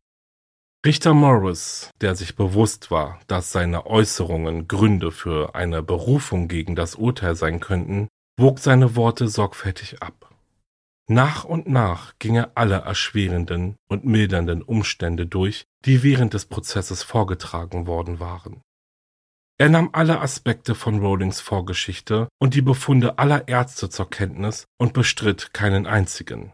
Richter 0.86 1.14
Morris, 1.14 1.90
der 2.00 2.14
sich 2.14 2.36
bewusst 2.36 2.90
war, 2.90 3.20
dass 3.26 3.52
seine 3.52 3.86
Äußerungen 3.86 4.68
Gründe 4.68 5.12
für 5.12 5.54
eine 5.54 5.82
Berufung 5.82 6.46
gegen 6.46 6.76
das 6.76 6.94
Urteil 6.94 7.36
sein 7.36 7.60
könnten, 7.60 8.08
wog 8.38 8.58
seine 8.58 8.94
Worte 8.96 9.28
sorgfältig 9.28 10.02
ab. 10.02 10.33
Nach 11.06 11.44
und 11.44 11.68
nach 11.68 12.14
ging 12.18 12.36
er 12.36 12.52
alle 12.54 12.76
erschwerenden 12.76 13.76
und 13.88 14.04
mildernden 14.04 14.62
Umstände 14.62 15.26
durch, 15.26 15.66
die 15.84 16.02
während 16.02 16.32
des 16.32 16.46
Prozesses 16.46 17.02
vorgetragen 17.02 17.86
worden 17.86 18.20
waren. 18.20 18.62
Er 19.58 19.68
nahm 19.68 19.90
alle 19.92 20.20
Aspekte 20.20 20.74
von 20.74 20.98
Rowlings 20.98 21.40
Vorgeschichte 21.40 22.28
und 22.40 22.54
die 22.54 22.62
Befunde 22.62 23.18
aller 23.18 23.46
Ärzte 23.48 23.88
zur 23.90 24.08
Kenntnis 24.10 24.64
und 24.78 24.94
bestritt 24.94 25.52
keinen 25.52 25.86
einzigen. 25.86 26.52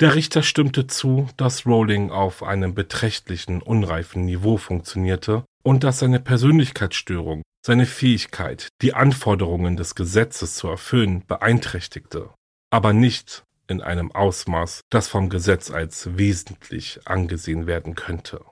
Der 0.00 0.14
Richter 0.14 0.42
stimmte 0.42 0.86
zu, 0.86 1.28
dass 1.36 1.66
Rowling 1.66 2.10
auf 2.10 2.44
einem 2.44 2.74
beträchtlichen 2.74 3.62
unreifen 3.62 4.26
Niveau 4.26 4.58
funktionierte 4.58 5.44
und 5.64 5.82
dass 5.82 5.98
seine 5.98 6.20
Persönlichkeitsstörung 6.20 7.42
seine 7.66 7.86
Fähigkeit, 7.86 8.68
die 8.80 8.94
Anforderungen 8.94 9.76
des 9.76 9.94
Gesetzes 9.94 10.54
zu 10.54 10.68
erfüllen, 10.68 11.26
beeinträchtigte, 11.26 12.30
aber 12.70 12.92
nicht 12.92 13.44
in 13.68 13.82
einem 13.82 14.12
Ausmaß, 14.12 14.82
das 14.90 15.08
vom 15.08 15.28
Gesetz 15.28 15.70
als 15.70 16.16
wesentlich 16.16 17.00
angesehen 17.06 17.66
werden 17.66 17.94
könnte. 17.94 18.44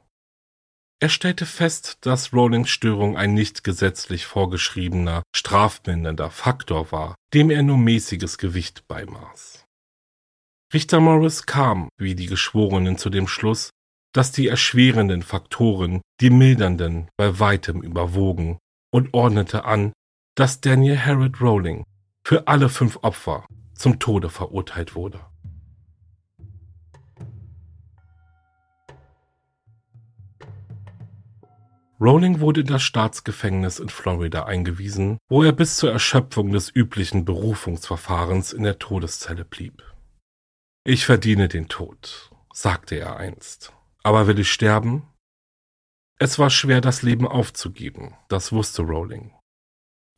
Er 0.99 1.11
stellte 1.11 1.45
fest, 1.45 1.99
dass 2.01 2.33
Rowlings 2.33 2.71
Störung 2.71 3.17
ein 3.17 3.35
nicht 3.35 3.65
gesetzlich 3.65 4.25
vorgeschriebener, 4.25 5.23
strafmindernder 5.35 6.31
Faktor 6.31 6.91
war, 6.91 7.17
dem 7.35 7.51
er 7.51 7.63
nur 7.63 7.77
mäßiges 7.77 8.39
Gewicht 8.39 8.89
beimaß. 8.89 9.67
Richter 10.73 11.01
Morris 11.01 11.45
kam, 11.45 11.91
wie 11.99 12.15
die 12.15 12.27
Geschworenen, 12.27 12.97
zu 12.97 13.11
dem 13.11 13.29
Schluss, 13.29 13.71
dass 14.13 14.33
die 14.33 14.49
erschwerenden 14.49 15.23
Faktoren 15.23 16.01
die 16.21 16.31
mildernden 16.31 17.09
bei 17.19 17.39
weitem 17.39 17.83
überwogen 17.83 18.59
und 18.91 19.13
ordnete 19.13 19.65
an, 19.67 19.93
dass 20.35 20.63
Daniel 20.63 20.99
Harrod 20.99 21.41
Rowling 21.43 21.85
für 22.27 22.49
alle 22.49 22.71
fünf 22.71 22.99
Opfer 23.03 23.47
zum 23.77 23.99
Tode 23.99 24.31
verurteilt 24.31 24.95
wurde. 24.95 25.21
Rowling 31.99 32.41
wurde 32.41 32.61
in 32.61 32.67
das 32.67 32.83
Staatsgefängnis 32.83 33.79
in 33.79 33.89
Florida 33.89 34.45
eingewiesen, 34.45 35.19
wo 35.29 35.43
er 35.43 35.53
bis 35.53 35.79
zur 35.79 35.91
Erschöpfung 35.91 36.53
des 36.53 36.71
üblichen 36.75 37.25
Berufungsverfahrens 37.25 38.53
in 38.53 38.65
der 38.65 38.79
Todeszelle 38.79 39.47
blieb. 39.47 39.83
Ich 40.85 41.07
verdiene 41.07 41.49
den 41.49 41.69
Tod, 41.69 42.31
sagte 42.53 42.97
er 42.97 43.17
einst. 43.17 43.73
Aber 44.03 44.27
will 44.27 44.39
ich 44.39 44.53
sterben? 44.53 45.09
Es 46.19 46.39
war 46.39 46.51
schwer, 46.51 46.81
das 46.81 47.03
Leben 47.03 47.27
aufzugeben, 47.27 48.15
das 48.29 48.53
wusste 48.53 48.83
Rowling. 48.83 49.35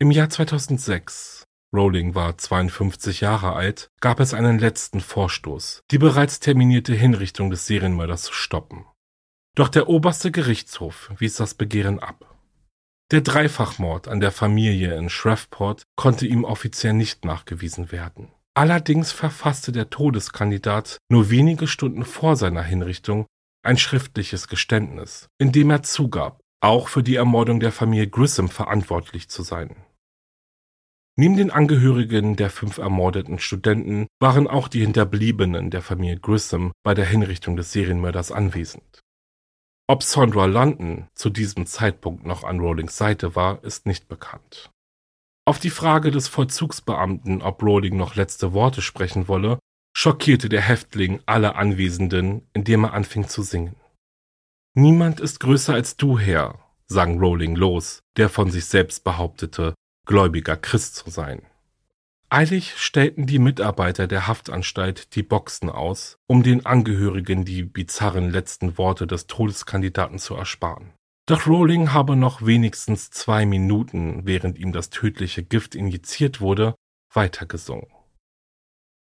Im 0.00 0.11
Jahr 0.11 0.30
2006, 0.30 1.44
Rowling 1.74 2.14
war 2.14 2.38
52 2.38 3.20
Jahre 3.20 3.52
alt, 3.52 3.90
gab 4.00 4.20
es 4.20 4.32
einen 4.32 4.58
letzten 4.58 5.00
Vorstoß, 5.00 5.82
die 5.90 5.98
bereits 5.98 6.40
terminierte 6.40 6.94
Hinrichtung 6.94 7.50
des 7.50 7.66
Serienmörders 7.66 8.22
zu 8.22 8.32
stoppen. 8.32 8.86
Doch 9.54 9.68
der 9.68 9.88
oberste 9.88 10.30
Gerichtshof 10.30 11.12
wies 11.18 11.36
das 11.36 11.54
Begehren 11.54 11.98
ab. 11.98 12.36
Der 13.10 13.20
Dreifachmord 13.22 14.08
an 14.08 14.20
der 14.20 14.32
Familie 14.32 14.96
in 14.96 15.08
Shreveport 15.10 15.82
konnte 15.96 16.26
ihm 16.26 16.44
offiziell 16.44 16.92
nicht 16.92 17.24
nachgewiesen 17.24 17.90
werden. 17.90 18.28
Allerdings 18.54 19.12
verfasste 19.12 19.72
der 19.72 19.90
Todeskandidat 19.90 20.98
nur 21.10 21.30
wenige 21.30 21.66
Stunden 21.66 22.04
vor 22.04 22.36
seiner 22.36 22.62
Hinrichtung 22.62 23.26
ein 23.62 23.78
schriftliches 23.78 24.48
Geständnis, 24.48 25.28
in 25.38 25.52
dem 25.52 25.70
er 25.70 25.82
zugab, 25.82 26.40
auch 26.60 26.88
für 26.88 27.02
die 27.02 27.16
Ermordung 27.16 27.60
der 27.60 27.72
Familie 27.72 28.08
Grissom 28.08 28.48
verantwortlich 28.48 29.28
zu 29.28 29.42
sein. 29.42 29.76
Neben 31.20 31.36
den 31.36 31.50
Angehörigen 31.50 32.36
der 32.36 32.48
fünf 32.48 32.78
ermordeten 32.78 33.40
Studenten 33.40 34.06
waren 34.20 34.46
auch 34.46 34.68
die 34.68 34.82
Hinterbliebenen 34.82 35.68
der 35.68 35.82
Familie 35.82 36.20
Grissom 36.20 36.70
bei 36.84 36.94
der 36.94 37.06
Hinrichtung 37.06 37.56
des 37.56 37.72
Serienmörders 37.72 38.30
anwesend. 38.30 39.00
Ob 39.88 40.04
Sondra 40.04 40.44
London 40.44 41.08
zu 41.14 41.28
diesem 41.28 41.66
Zeitpunkt 41.66 42.24
noch 42.24 42.44
an 42.44 42.60
Rowlings 42.60 42.96
Seite 42.96 43.34
war, 43.34 43.64
ist 43.64 43.84
nicht 43.84 44.06
bekannt. 44.06 44.70
Auf 45.44 45.58
die 45.58 45.70
Frage 45.70 46.12
des 46.12 46.28
Vollzugsbeamten, 46.28 47.42
ob 47.42 47.64
Rowling 47.64 47.96
noch 47.96 48.14
letzte 48.14 48.52
Worte 48.52 48.80
sprechen 48.80 49.26
wolle, 49.26 49.58
schockierte 49.96 50.48
der 50.48 50.60
Häftling 50.60 51.20
alle 51.26 51.56
Anwesenden, 51.56 52.46
indem 52.52 52.84
er 52.84 52.92
anfing 52.92 53.26
zu 53.26 53.42
singen. 53.42 53.74
Niemand 54.74 55.18
ist 55.18 55.40
größer 55.40 55.74
als 55.74 55.96
du, 55.96 56.16
Herr, 56.16 56.60
sang 56.86 57.18
Rowling 57.18 57.56
los, 57.56 58.04
der 58.16 58.28
von 58.28 58.52
sich 58.52 58.66
selbst 58.66 59.02
behauptete, 59.02 59.74
gläubiger 60.09 60.56
Christ 60.56 60.96
zu 60.96 61.11
sein. 61.11 61.42
Eilig 62.30 62.74
stellten 62.76 63.26
die 63.26 63.38
Mitarbeiter 63.38 64.06
der 64.06 64.26
Haftanstalt 64.26 65.14
die 65.14 65.22
Boxen 65.22 65.70
aus, 65.70 66.18
um 66.26 66.42
den 66.42 66.66
Angehörigen 66.66 67.44
die 67.44 67.62
bizarren 67.62 68.30
letzten 68.30 68.76
Worte 68.76 69.06
des 69.06 69.28
Todeskandidaten 69.28 70.18
zu 70.18 70.34
ersparen. 70.34 70.92
Doch 71.26 71.46
Rowling 71.46 71.92
habe 71.92 72.16
noch 72.16 72.44
wenigstens 72.44 73.11
zwei 73.11 73.46
Minuten, 73.46 74.26
während 74.26 74.59
ihm 74.59 74.72
das 74.72 74.90
tödliche 74.90 75.42
Gift 75.44 75.74
injiziert 75.74 76.40
wurde, 76.40 76.74
weitergesungen. 77.12 77.86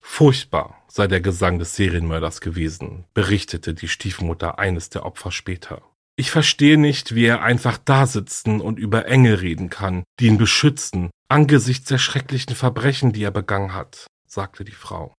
Furchtbar 0.02 0.84
sei 0.88 1.08
der 1.08 1.22
Gesang 1.22 1.60
des 1.60 1.76
Serienmörders 1.76 2.42
gewesen, 2.42 3.06
berichtete 3.14 3.76
die 3.76 3.88
Stiefmutter 3.88 4.58
eines 4.60 4.90
der 4.90 5.06
Opfer 5.06 5.32
später. 5.32 5.84
Ich 6.18 6.32
verstehe 6.32 6.78
nicht, 6.78 7.14
wie 7.14 7.26
er 7.26 7.42
einfach 7.42 7.78
da 7.78 8.08
sitzen 8.08 8.62
und 8.62 8.80
über 8.80 9.08
Engel 9.08 9.36
reden 9.36 9.70
kann, 9.70 10.04
die 10.20 10.28
ihn 10.28 10.38
beschützen, 10.38 11.12
angesichts 11.28 11.90
der 11.90 11.98
schrecklichen 11.98 12.56
Verbrechen, 12.56 13.12
die 13.12 13.24
er 13.24 13.32
begangen 13.32 13.74
hat, 13.74 14.08
sagte 14.26 14.64
die 14.64 14.72
Frau. 14.72 15.14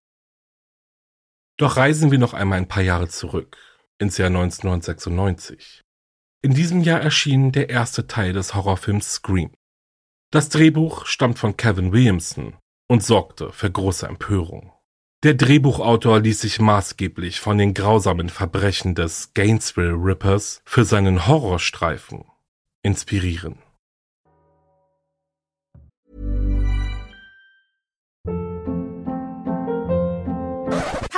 Doch 1.58 1.76
reisen 1.76 2.10
wir 2.10 2.18
noch 2.18 2.32
einmal 2.32 2.58
ein 2.58 2.68
paar 2.68 2.82
Jahre 2.82 3.08
zurück, 3.08 3.58
ins 3.98 4.16
Jahr 4.16 4.28
1996. 4.28 5.82
In 6.42 6.54
diesem 6.54 6.80
Jahr 6.80 7.00
erschien 7.00 7.52
der 7.52 7.68
erste 7.70 8.06
Teil 8.06 8.32
des 8.32 8.54
Horrorfilms 8.54 9.14
Scream. 9.14 9.52
Das 10.30 10.48
Drehbuch 10.48 11.06
stammt 11.06 11.38
von 11.38 11.56
Kevin 11.56 11.92
Williamson 11.92 12.56
und 12.88 13.02
sorgte 13.02 13.52
für 13.52 13.70
große 13.70 14.06
Empörung. 14.06 14.72
Der 15.22 15.32
Drehbuchautor 15.34 16.20
ließ 16.20 16.42
sich 16.42 16.60
maßgeblich 16.60 17.40
von 17.40 17.56
den 17.56 17.72
grausamen 17.72 18.28
Verbrechen 18.28 18.94
des 18.94 19.32
Gainesville 19.32 19.94
Rippers 19.94 20.60
für 20.64 20.84
seinen 20.84 21.26
Horrorstreifen 21.26 22.24
inspirieren. 22.82 23.58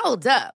Hold 0.04 0.26
up. 0.26 0.57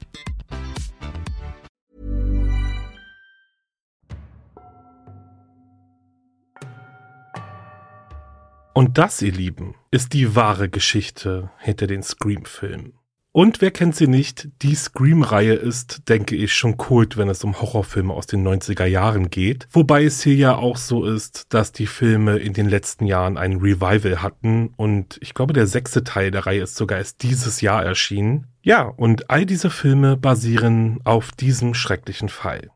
Und 8.73 8.97
das, 8.97 9.21
ihr 9.21 9.33
Lieben, 9.33 9.75
ist 9.91 10.13
die 10.13 10.35
wahre 10.35 10.69
Geschichte 10.69 11.51
hinter 11.59 11.87
den 11.87 12.03
Scream-Filmen. 12.03 12.93
Und 13.33 13.61
wer 13.61 13.71
kennt 13.71 13.95
sie 13.95 14.07
nicht? 14.07 14.49
Die 14.61 14.75
Scream-Reihe 14.75 15.53
ist, 15.53 16.09
denke 16.09 16.35
ich, 16.35 16.53
schon 16.53 16.77
Kult, 16.77 17.17
wenn 17.17 17.29
es 17.29 17.43
um 17.43 17.61
Horrorfilme 17.61 18.13
aus 18.13 18.27
den 18.27 18.45
90er 18.45 18.85
Jahren 18.85 19.29
geht. 19.29 19.67
Wobei 19.71 20.03
es 20.03 20.21
hier 20.21 20.35
ja 20.35 20.55
auch 20.55 20.75
so 20.75 21.05
ist, 21.05 21.53
dass 21.53 21.71
die 21.71 21.87
Filme 21.87 22.37
in 22.37 22.53
den 22.53 22.67
letzten 22.67 23.05
Jahren 23.05 23.37
ein 23.37 23.57
Revival 23.57 24.21
hatten 24.21 24.73
und 24.75 25.17
ich 25.21 25.33
glaube, 25.33 25.53
der 25.53 25.67
sechste 25.67 26.03
Teil 26.03 26.31
der 26.31 26.45
Reihe 26.45 26.63
ist 26.63 26.75
sogar 26.75 26.97
erst 26.97 27.23
dieses 27.23 27.61
Jahr 27.61 27.85
erschienen. 27.85 28.47
Ja, 28.63 28.83
und 28.83 29.29
all 29.29 29.45
diese 29.45 29.69
Filme 29.69 30.17
basieren 30.17 30.99
auf 31.05 31.31
diesem 31.31 31.73
schrecklichen 31.73 32.27
Fall. 32.27 32.69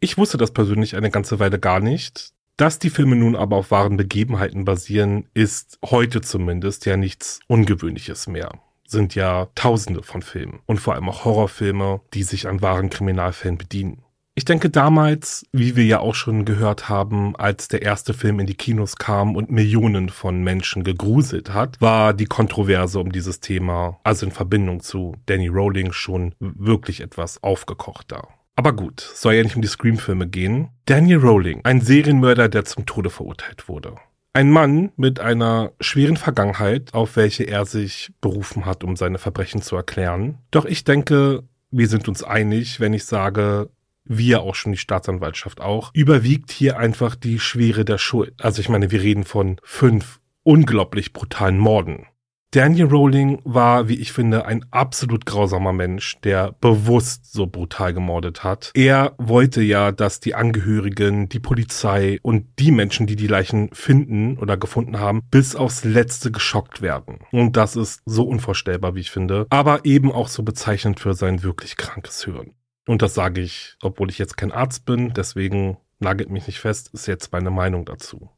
Ich 0.00 0.16
wusste 0.16 0.38
das 0.38 0.52
persönlich 0.52 0.96
eine 0.96 1.10
ganze 1.10 1.38
Weile 1.38 1.58
gar 1.58 1.80
nicht. 1.80 2.32
Dass 2.58 2.80
die 2.80 2.90
Filme 2.90 3.14
nun 3.14 3.36
aber 3.36 3.54
auf 3.54 3.70
wahren 3.70 3.96
Begebenheiten 3.96 4.64
basieren, 4.64 5.26
ist 5.32 5.78
heute 5.84 6.22
zumindest 6.22 6.86
ja 6.86 6.96
nichts 6.96 7.38
Ungewöhnliches 7.46 8.26
mehr. 8.26 8.50
Sind 8.84 9.14
ja 9.14 9.46
tausende 9.54 10.02
von 10.02 10.22
Filmen 10.22 10.58
und 10.66 10.80
vor 10.80 10.94
allem 10.94 11.08
auch 11.08 11.24
Horrorfilme, 11.24 12.00
die 12.14 12.24
sich 12.24 12.48
an 12.48 12.60
wahren 12.60 12.90
Kriminalfällen 12.90 13.58
bedienen. 13.58 14.02
Ich 14.34 14.44
denke 14.44 14.70
damals, 14.70 15.46
wie 15.52 15.76
wir 15.76 15.84
ja 15.84 16.00
auch 16.00 16.16
schon 16.16 16.44
gehört 16.44 16.88
haben, 16.88 17.36
als 17.36 17.68
der 17.68 17.82
erste 17.82 18.12
Film 18.12 18.40
in 18.40 18.46
die 18.48 18.56
Kinos 18.56 18.96
kam 18.96 19.36
und 19.36 19.52
Millionen 19.52 20.08
von 20.08 20.42
Menschen 20.42 20.82
gegruselt 20.82 21.54
hat, 21.54 21.80
war 21.80 22.12
die 22.12 22.26
Kontroverse 22.26 22.98
um 22.98 23.12
dieses 23.12 23.38
Thema, 23.38 24.00
also 24.02 24.26
in 24.26 24.32
Verbindung 24.32 24.80
zu 24.80 25.14
Danny 25.26 25.46
Rowling, 25.46 25.92
schon 25.92 26.34
wirklich 26.40 27.02
etwas 27.02 27.40
aufgekochter. 27.40 28.26
Aber 28.58 28.72
gut, 28.72 29.00
soll 29.00 29.34
ja 29.34 29.44
nicht 29.44 29.54
um 29.54 29.62
die 29.62 29.68
Scream-Filme 29.68 30.26
gehen. 30.26 30.70
Daniel 30.84 31.18
Rowling, 31.18 31.60
ein 31.62 31.80
Serienmörder, 31.80 32.48
der 32.48 32.64
zum 32.64 32.86
Tode 32.86 33.08
verurteilt 33.08 33.68
wurde. 33.68 33.94
Ein 34.32 34.50
Mann 34.50 34.90
mit 34.96 35.20
einer 35.20 35.70
schweren 35.78 36.16
Vergangenheit, 36.16 36.92
auf 36.92 37.14
welche 37.14 37.44
er 37.44 37.66
sich 37.66 38.10
berufen 38.20 38.66
hat, 38.66 38.82
um 38.82 38.96
seine 38.96 39.18
Verbrechen 39.18 39.62
zu 39.62 39.76
erklären. 39.76 40.38
Doch 40.50 40.64
ich 40.64 40.82
denke, 40.82 41.44
wir 41.70 41.86
sind 41.86 42.08
uns 42.08 42.24
einig, 42.24 42.80
wenn 42.80 42.94
ich 42.94 43.04
sage, 43.04 43.70
wir 44.02 44.40
auch 44.40 44.56
schon 44.56 44.72
die 44.72 44.78
Staatsanwaltschaft 44.78 45.60
auch, 45.60 45.92
überwiegt 45.94 46.50
hier 46.50 46.78
einfach 46.78 47.14
die 47.14 47.38
Schwere 47.38 47.84
der 47.84 47.98
Schuld. 47.98 48.34
Also 48.42 48.60
ich 48.60 48.68
meine, 48.68 48.90
wir 48.90 49.00
reden 49.00 49.22
von 49.22 49.60
fünf 49.62 50.18
unglaublich 50.42 51.12
brutalen 51.12 51.58
Morden. 51.58 52.06
Daniel 52.50 52.86
Rowling 52.86 53.42
war, 53.44 53.88
wie 53.88 54.00
ich 54.00 54.10
finde, 54.12 54.46
ein 54.46 54.64
absolut 54.70 55.26
grausamer 55.26 55.74
Mensch, 55.74 56.18
der 56.22 56.52
bewusst 56.62 57.30
so 57.30 57.46
brutal 57.46 57.92
gemordet 57.92 58.42
hat. 58.42 58.70
Er 58.72 59.14
wollte 59.18 59.60
ja, 59.60 59.92
dass 59.92 60.20
die 60.20 60.34
Angehörigen, 60.34 61.28
die 61.28 61.40
Polizei 61.40 62.18
und 62.22 62.46
die 62.58 62.70
Menschen, 62.70 63.06
die 63.06 63.16
die 63.16 63.26
Leichen 63.26 63.68
finden 63.74 64.38
oder 64.38 64.56
gefunden 64.56 64.98
haben, 64.98 65.20
bis 65.30 65.56
aufs 65.56 65.84
Letzte 65.84 66.32
geschockt 66.32 66.80
werden. 66.80 67.18
Und 67.32 67.58
das 67.58 67.76
ist 67.76 68.00
so 68.06 68.26
unvorstellbar, 68.26 68.94
wie 68.94 69.00
ich 69.00 69.10
finde, 69.10 69.46
aber 69.50 69.84
eben 69.84 70.10
auch 70.10 70.28
so 70.28 70.42
bezeichnend 70.42 71.00
für 71.00 71.12
sein 71.12 71.42
wirklich 71.42 71.76
krankes 71.76 72.26
Hören. 72.26 72.54
Und 72.86 73.02
das 73.02 73.12
sage 73.12 73.42
ich, 73.42 73.76
obwohl 73.82 74.08
ich 74.08 74.16
jetzt 74.16 74.38
kein 74.38 74.52
Arzt 74.52 74.86
bin, 74.86 75.12
deswegen 75.12 75.76
nagelt 75.98 76.30
mich 76.30 76.46
nicht 76.46 76.60
fest, 76.60 76.88
ist 76.94 77.06
jetzt 77.06 77.30
meine 77.30 77.50
Meinung 77.50 77.84
dazu. 77.84 78.30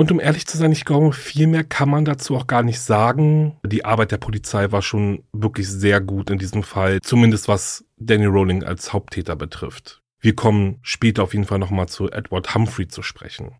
Und 0.00 0.12
um 0.12 0.20
ehrlich 0.20 0.46
zu 0.46 0.56
sein, 0.56 0.70
ich 0.70 0.84
glaube, 0.84 1.12
viel 1.12 1.48
mehr 1.48 1.64
kann 1.64 1.90
man 1.90 2.04
dazu 2.04 2.36
auch 2.36 2.46
gar 2.46 2.62
nicht 2.62 2.78
sagen. 2.78 3.56
Die 3.66 3.84
Arbeit 3.84 4.12
der 4.12 4.18
Polizei 4.18 4.70
war 4.70 4.80
schon 4.80 5.24
wirklich 5.32 5.68
sehr 5.68 6.00
gut 6.00 6.30
in 6.30 6.38
diesem 6.38 6.62
Fall, 6.62 7.00
zumindest 7.02 7.48
was 7.48 7.84
Danny 7.96 8.26
Rowling 8.26 8.62
als 8.62 8.92
Haupttäter 8.92 9.34
betrifft. 9.34 10.00
Wir 10.20 10.36
kommen 10.36 10.78
später 10.82 11.24
auf 11.24 11.34
jeden 11.34 11.46
Fall 11.46 11.58
nochmal 11.58 11.88
zu 11.88 12.08
Edward 12.12 12.54
Humphrey 12.54 12.86
zu 12.86 13.02
sprechen. 13.02 13.56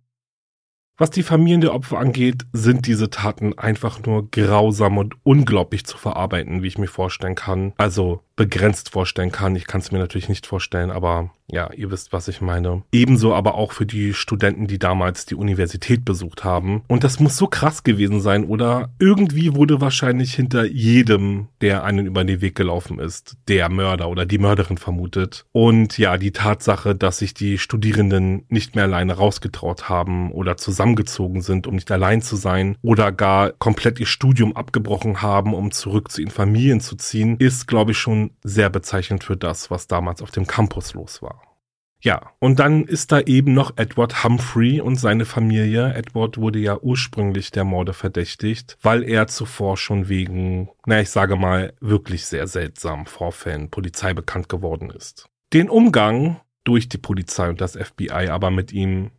Was 0.97 1.11
die 1.11 1.24
Familien 1.24 1.61
der 1.61 1.74
Opfer 1.74 1.99
angeht, 1.99 2.47
sind 2.53 2.86
diese 2.86 3.11
Taten 3.11 3.59
einfach 3.59 4.05
nur 4.07 4.30
grausam 4.30 4.99
und 4.99 5.16
unglaublich 5.24 5.86
zu 5.86 5.99
verarbeiten, 5.99 6.62
wie 6.62 6.68
ich 6.68 6.78
mir 6.78 6.86
vorstellen 6.86 7.34
kann. 7.34 7.72
Also 7.78 8.22
begrenzt 8.39 8.91
vorstellen 8.91 9.32
kann. 9.32 9.57
Ich 9.57 9.66
kann 9.66 9.80
es 9.80 9.91
mir 9.91 9.99
natürlich 9.99 10.28
nicht 10.28 10.47
vorstellen, 10.47 10.93
aber 10.93 11.32
ja, 11.51 11.72
ihr 11.72 11.91
wisst, 11.91 12.12
was 12.12 12.28
ich 12.28 12.41
meine. 12.41 12.82
Ebenso 12.93 13.34
aber 13.34 13.55
auch 13.55 13.72
für 13.72 13.86
die 13.86 14.12
Studenten, 14.14 14.66
die 14.66 14.78
damals 14.78 15.26
die 15.26 15.34
Universität 15.34 16.05
besucht 16.05 16.45
haben. 16.45 16.82
Und 16.89 17.05
das 17.05 17.20
muss 17.20 17.36
so 17.36 17.47
krass 17.47 17.82
gewesen 17.82 18.20
sein, 18.20 18.45
oder? 18.45 18.91
Irgendwie 18.99 19.55
wurde 19.55 19.80
wahrscheinlich 19.80 20.34
hinter 20.34 20.64
jedem, 20.64 21.49
der 21.62 21.84
einen 21.84 22.07
über 22.07 22.22
den 22.22 22.41
Weg 22.41 22.55
gelaufen 22.55 22.99
ist, 22.99 23.39
der 23.49 23.70
Mörder 23.70 24.09
oder 24.09 24.24
die 24.24 24.39
Mörderin 24.39 24.76
vermutet. 24.76 25.47
Und 25.53 25.99
ja, 25.99 26.16
die 26.18 26.32
Tatsache, 26.32 26.95
dass 26.95 27.18
sich 27.18 27.34
die 27.34 27.59
Studierenden 27.59 28.45
nicht 28.49 28.76
mehr 28.76 28.84
alleine 28.84 29.14
rausgetraut 29.14 29.89
haben 29.89 30.30
oder 30.30 30.59
zusammengezogen 30.59 31.43
sind, 31.43 31.66
um 31.66 31.74
nicht 31.74 31.91
allein 31.91 32.22
zu 32.22 32.36
sein 32.36 32.76
oder 32.82 33.11
gar 33.11 33.53
komplett 33.53 33.99
ihr 33.99 34.07
Studium 34.07 34.55
abgebrochen 34.55 35.22
haben, 35.22 35.55
um 35.55 35.72
zurück 35.72 36.12
zu 36.12 36.20
ihren 36.20 36.30
Familien 36.30 36.80
zu 36.80 36.95
ziehen, 36.95 37.36
ist, 37.39 37.66
glaube 37.66 37.93
ich, 37.93 37.99
schon 37.99 38.28
sehr 38.43 38.70
bezeichnend 38.70 39.24
für 39.24 39.37
das, 39.37 39.70
was 39.70 39.87
damals 39.87 40.22
auf 40.22 40.31
dem 40.31 40.47
Campus 40.47 40.95
los 40.95 41.22
war. 41.22 41.43
Ja, 42.01 42.33
und 42.39 42.61
dann 42.61 42.85
ist 42.85 43.11
da 43.11 43.20
eben 43.20 43.55
noch 43.55 43.72
Edward 43.76 44.22
Humphrey 44.22 44.81
und 44.81 44.97
seine 44.97 45.24
Familie. 45.24 45.95
Edward 45.95 46.39
wurde 46.39 46.61
ja 46.61 46.79
ursprünglich 46.81 47.51
der 47.51 47.64
Morde 47.64 47.93
verdächtigt, 47.93 48.79
weil 48.83 49.03
er 49.03 49.26
zuvor 49.26 49.76
schon 49.76 50.09
wegen, 50.09 50.68
na 50.87 51.01
ich 51.01 51.11
sage 51.11 51.35
mal, 51.35 51.72
wirklich 51.81 52.26
sehr 52.26 52.47
seltsamen 52.47 53.07
Vorfällen 53.07 53.70
Polizei 53.70 54.14
bekannt 54.14 54.49
geworden 54.49 54.91
ist. 54.91 55.29
Den 55.53 55.68
Umgang 55.68 56.41
durch 56.62 56.89
die 56.89 56.99
Polizei 56.99 57.49
und 57.49 57.61
das 57.61 57.76
FBI 57.76 58.29
aber 58.29 58.51
mit 58.51 58.72
ihm 58.72 59.11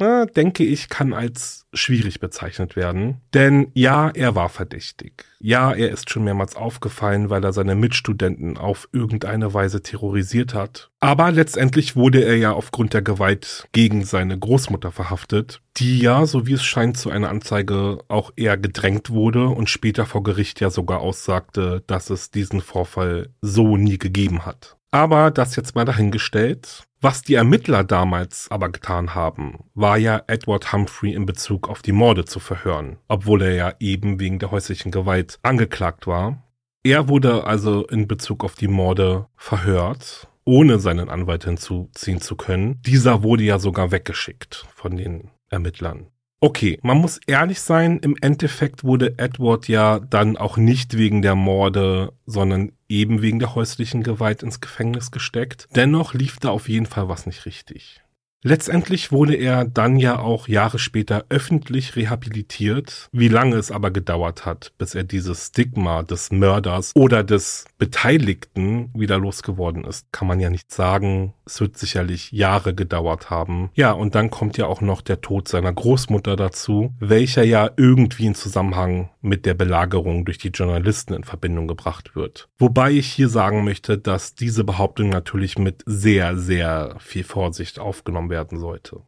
na, 0.00 0.26
denke 0.26 0.64
ich, 0.64 0.88
kann 0.88 1.12
als 1.12 1.66
schwierig 1.72 2.18
bezeichnet 2.18 2.74
werden. 2.74 3.20
Denn 3.34 3.70
ja, 3.74 4.10
er 4.10 4.34
war 4.34 4.48
verdächtig. 4.48 5.24
Ja, 5.38 5.72
er 5.72 5.90
ist 5.90 6.10
schon 6.10 6.24
mehrmals 6.24 6.56
aufgefallen, 6.56 7.30
weil 7.30 7.44
er 7.44 7.52
seine 7.52 7.74
Mitstudenten 7.74 8.56
auf 8.58 8.88
irgendeine 8.92 9.54
Weise 9.54 9.82
terrorisiert 9.82 10.54
hat. 10.54 10.90
Aber 11.00 11.30
letztendlich 11.30 11.96
wurde 11.96 12.24
er 12.24 12.36
ja 12.36 12.52
aufgrund 12.52 12.94
der 12.94 13.02
Gewalt 13.02 13.68
gegen 13.72 14.04
seine 14.04 14.38
Großmutter 14.38 14.90
verhaftet, 14.90 15.60
die 15.76 15.98
ja, 15.98 16.26
so 16.26 16.46
wie 16.46 16.54
es 16.54 16.64
scheint, 16.64 16.96
zu 16.96 17.10
einer 17.10 17.28
Anzeige 17.28 18.00
auch 18.08 18.32
eher 18.36 18.56
gedrängt 18.56 19.10
wurde 19.10 19.46
und 19.48 19.70
später 19.70 20.06
vor 20.06 20.22
Gericht 20.22 20.60
ja 20.60 20.70
sogar 20.70 21.00
aussagte, 21.00 21.84
dass 21.86 22.10
es 22.10 22.30
diesen 22.30 22.60
Vorfall 22.60 23.28
so 23.40 23.76
nie 23.76 23.98
gegeben 23.98 24.44
hat. 24.44 24.76
Aber 24.90 25.30
das 25.30 25.56
jetzt 25.56 25.74
mal 25.74 25.84
dahingestellt. 25.84 26.84
Was 27.02 27.22
die 27.22 27.32
Ermittler 27.32 27.82
damals 27.82 28.50
aber 28.50 28.68
getan 28.68 29.14
haben, 29.14 29.60
war 29.72 29.96
ja 29.96 30.22
Edward 30.26 30.70
Humphrey 30.70 31.14
in 31.14 31.24
Bezug 31.24 31.70
auf 31.70 31.80
die 31.80 31.92
Morde 31.92 32.26
zu 32.26 32.40
verhören, 32.40 32.98
obwohl 33.08 33.40
er 33.40 33.54
ja 33.54 33.72
eben 33.80 34.20
wegen 34.20 34.38
der 34.38 34.50
häuslichen 34.50 34.92
Gewalt 34.92 35.38
angeklagt 35.42 36.06
war. 36.06 36.42
Er 36.82 37.08
wurde 37.08 37.44
also 37.44 37.86
in 37.86 38.06
Bezug 38.06 38.44
auf 38.44 38.54
die 38.54 38.68
Morde 38.68 39.28
verhört, 39.34 40.28
ohne 40.44 40.78
seinen 40.78 41.08
Anwalt 41.08 41.44
hinzuziehen 41.44 42.20
zu 42.20 42.36
können. 42.36 42.82
Dieser 42.84 43.22
wurde 43.22 43.44
ja 43.44 43.58
sogar 43.58 43.92
weggeschickt 43.92 44.66
von 44.74 44.98
den 44.98 45.30
Ermittlern. 45.48 46.08
Okay, 46.42 46.78
man 46.82 46.98
muss 46.98 47.18
ehrlich 47.26 47.60
sein, 47.60 47.98
im 48.00 48.16
Endeffekt 48.20 48.84
wurde 48.84 49.18
Edward 49.18 49.68
ja 49.68 50.00
dann 50.00 50.36
auch 50.36 50.58
nicht 50.58 50.98
wegen 50.98 51.22
der 51.22 51.34
Morde, 51.34 52.12
sondern 52.26 52.72
eben 52.90 53.22
wegen 53.22 53.38
der 53.38 53.54
häuslichen 53.54 54.02
Gewalt 54.02 54.42
ins 54.42 54.60
Gefängnis 54.60 55.10
gesteckt. 55.10 55.68
Dennoch 55.74 56.12
lief 56.14 56.38
da 56.38 56.50
auf 56.50 56.68
jeden 56.68 56.86
Fall 56.86 57.08
was 57.08 57.26
nicht 57.26 57.46
richtig. 57.46 58.02
Letztendlich 58.42 59.12
wurde 59.12 59.34
er 59.34 59.66
dann 59.66 59.96
ja 59.96 60.18
auch 60.18 60.48
Jahre 60.48 60.78
später 60.78 61.26
öffentlich 61.28 61.94
rehabilitiert. 61.94 63.10
Wie 63.12 63.28
lange 63.28 63.56
es 63.56 63.70
aber 63.70 63.90
gedauert 63.90 64.46
hat, 64.46 64.72
bis 64.78 64.94
er 64.94 65.04
dieses 65.04 65.48
Stigma 65.48 66.02
des 66.02 66.32
Mörders 66.32 66.92
oder 66.94 67.22
des 67.22 67.66
Beteiligten 67.76 68.90
wieder 68.94 69.18
losgeworden 69.18 69.84
ist, 69.84 70.10
kann 70.10 70.26
man 70.26 70.40
ja 70.40 70.48
nicht 70.48 70.72
sagen. 70.72 71.34
Es 71.44 71.60
wird 71.60 71.76
sicherlich 71.76 72.32
Jahre 72.32 72.74
gedauert 72.74 73.28
haben. 73.28 73.70
Ja, 73.74 73.92
und 73.92 74.14
dann 74.14 74.30
kommt 74.30 74.56
ja 74.56 74.66
auch 74.66 74.80
noch 74.80 75.02
der 75.02 75.20
Tod 75.20 75.46
seiner 75.46 75.72
Großmutter 75.74 76.36
dazu, 76.36 76.94
welcher 76.98 77.42
ja 77.42 77.68
irgendwie 77.76 78.24
in 78.24 78.34
Zusammenhang 78.34 79.10
mit 79.20 79.46
der 79.46 79.54
Belagerung 79.54 80.24
durch 80.24 80.38
die 80.38 80.48
Journalisten 80.48 81.14
in 81.14 81.24
Verbindung 81.24 81.68
gebracht 81.68 82.16
wird. 82.16 82.48
Wobei 82.58 82.92
ich 82.92 83.06
hier 83.06 83.28
sagen 83.28 83.64
möchte, 83.64 83.98
dass 83.98 84.34
diese 84.34 84.64
Behauptung 84.64 85.08
natürlich 85.08 85.58
mit 85.58 85.82
sehr, 85.86 86.36
sehr 86.36 86.96
viel 86.98 87.24
Vorsicht 87.24 87.78
aufgenommen 87.78 88.30
werden 88.30 88.58
sollte. 88.58 89.02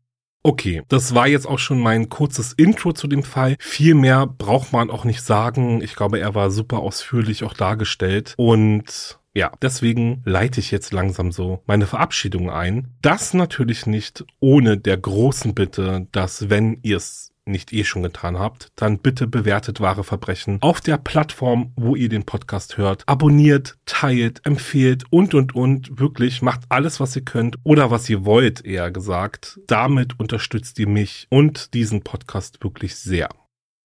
Okay, 0.45 0.83
das 0.89 1.15
war 1.15 1.29
jetzt 1.29 1.47
auch 1.47 1.61
schon 1.61 1.79
mein 1.79 2.09
kurzes 2.09 2.53
Intro 2.53 2.93
zu 2.93 3.07
dem 3.07 3.23
Fall. 3.23 3.57
Viel 3.61 3.95
mehr 3.95 4.27
braucht 4.27 4.73
man 4.73 4.91
auch 4.91 5.05
nicht 5.05 5.23
sagen. 5.23 5.81
Ich 5.81 5.95
glaube, 5.95 6.19
er 6.19 6.35
war 6.35 6.51
super 6.51 6.81
ausführlich 6.81 7.45
auch 7.45 7.55
dargestellt. 7.55 8.35
Und 8.37 9.21
ja, 9.35 9.53
deswegen 9.63 10.21
leite 10.25 10.59
ich 10.59 10.73
jetzt 10.73 10.93
langsam 10.93 11.31
so 11.31 11.63
meine 11.67 11.87
Verabschiedung 11.87 12.51
ein. 12.51 12.89
Das 13.03 13.35
natürlich 13.35 13.87
nicht 13.87 14.25
ohne 14.41 14.77
der 14.77 14.99
großen 14.99 15.55
Bitte, 15.55 16.09
dass 16.11 16.51
wenn 16.51 16.79
ihr 16.83 16.97
es 16.97 17.32
nicht 17.45 17.73
eh 17.73 17.85
schon 17.85 18.03
getan 18.03 18.39
habt, 18.39 18.69
dann 18.77 18.99
bitte 18.99 19.27
bewertet 19.27 19.81
wahre 19.81 20.05
Verbrechen 20.05 20.59
auf 20.61 20.81
der 20.81 20.99
Plattform, 20.99 21.73
wo 21.77 21.97
ihr 21.97 22.09
den 22.09 22.25
Podcast 22.25 22.77
hört. 22.77 23.03
Abonniert, 23.07 23.77
teilt, 23.87 24.41
empfehlt 24.45 25.05
und, 25.11 25.35
und, 25.35 25.55
und. 25.55 25.99
Wirklich 25.99 26.43
macht 26.43 26.63
alles, 26.69 27.01
was 27.01 27.17
ihr 27.17 27.23
könnt 27.23 27.57
oder 27.65 27.91
was 27.91 28.09
ihr 28.09 28.25
wollt, 28.25 28.65
eher 28.65 28.91
gesagt. 28.91 29.61
Damit 29.67 30.19
unterstützt 30.19 30.79
ihr 30.79 30.89
mich 30.89 31.27
und 31.31 31.75
diesen 31.75 32.03
Podcast 32.03 32.63
wirklich 32.63 32.97
sehr. 32.97 33.29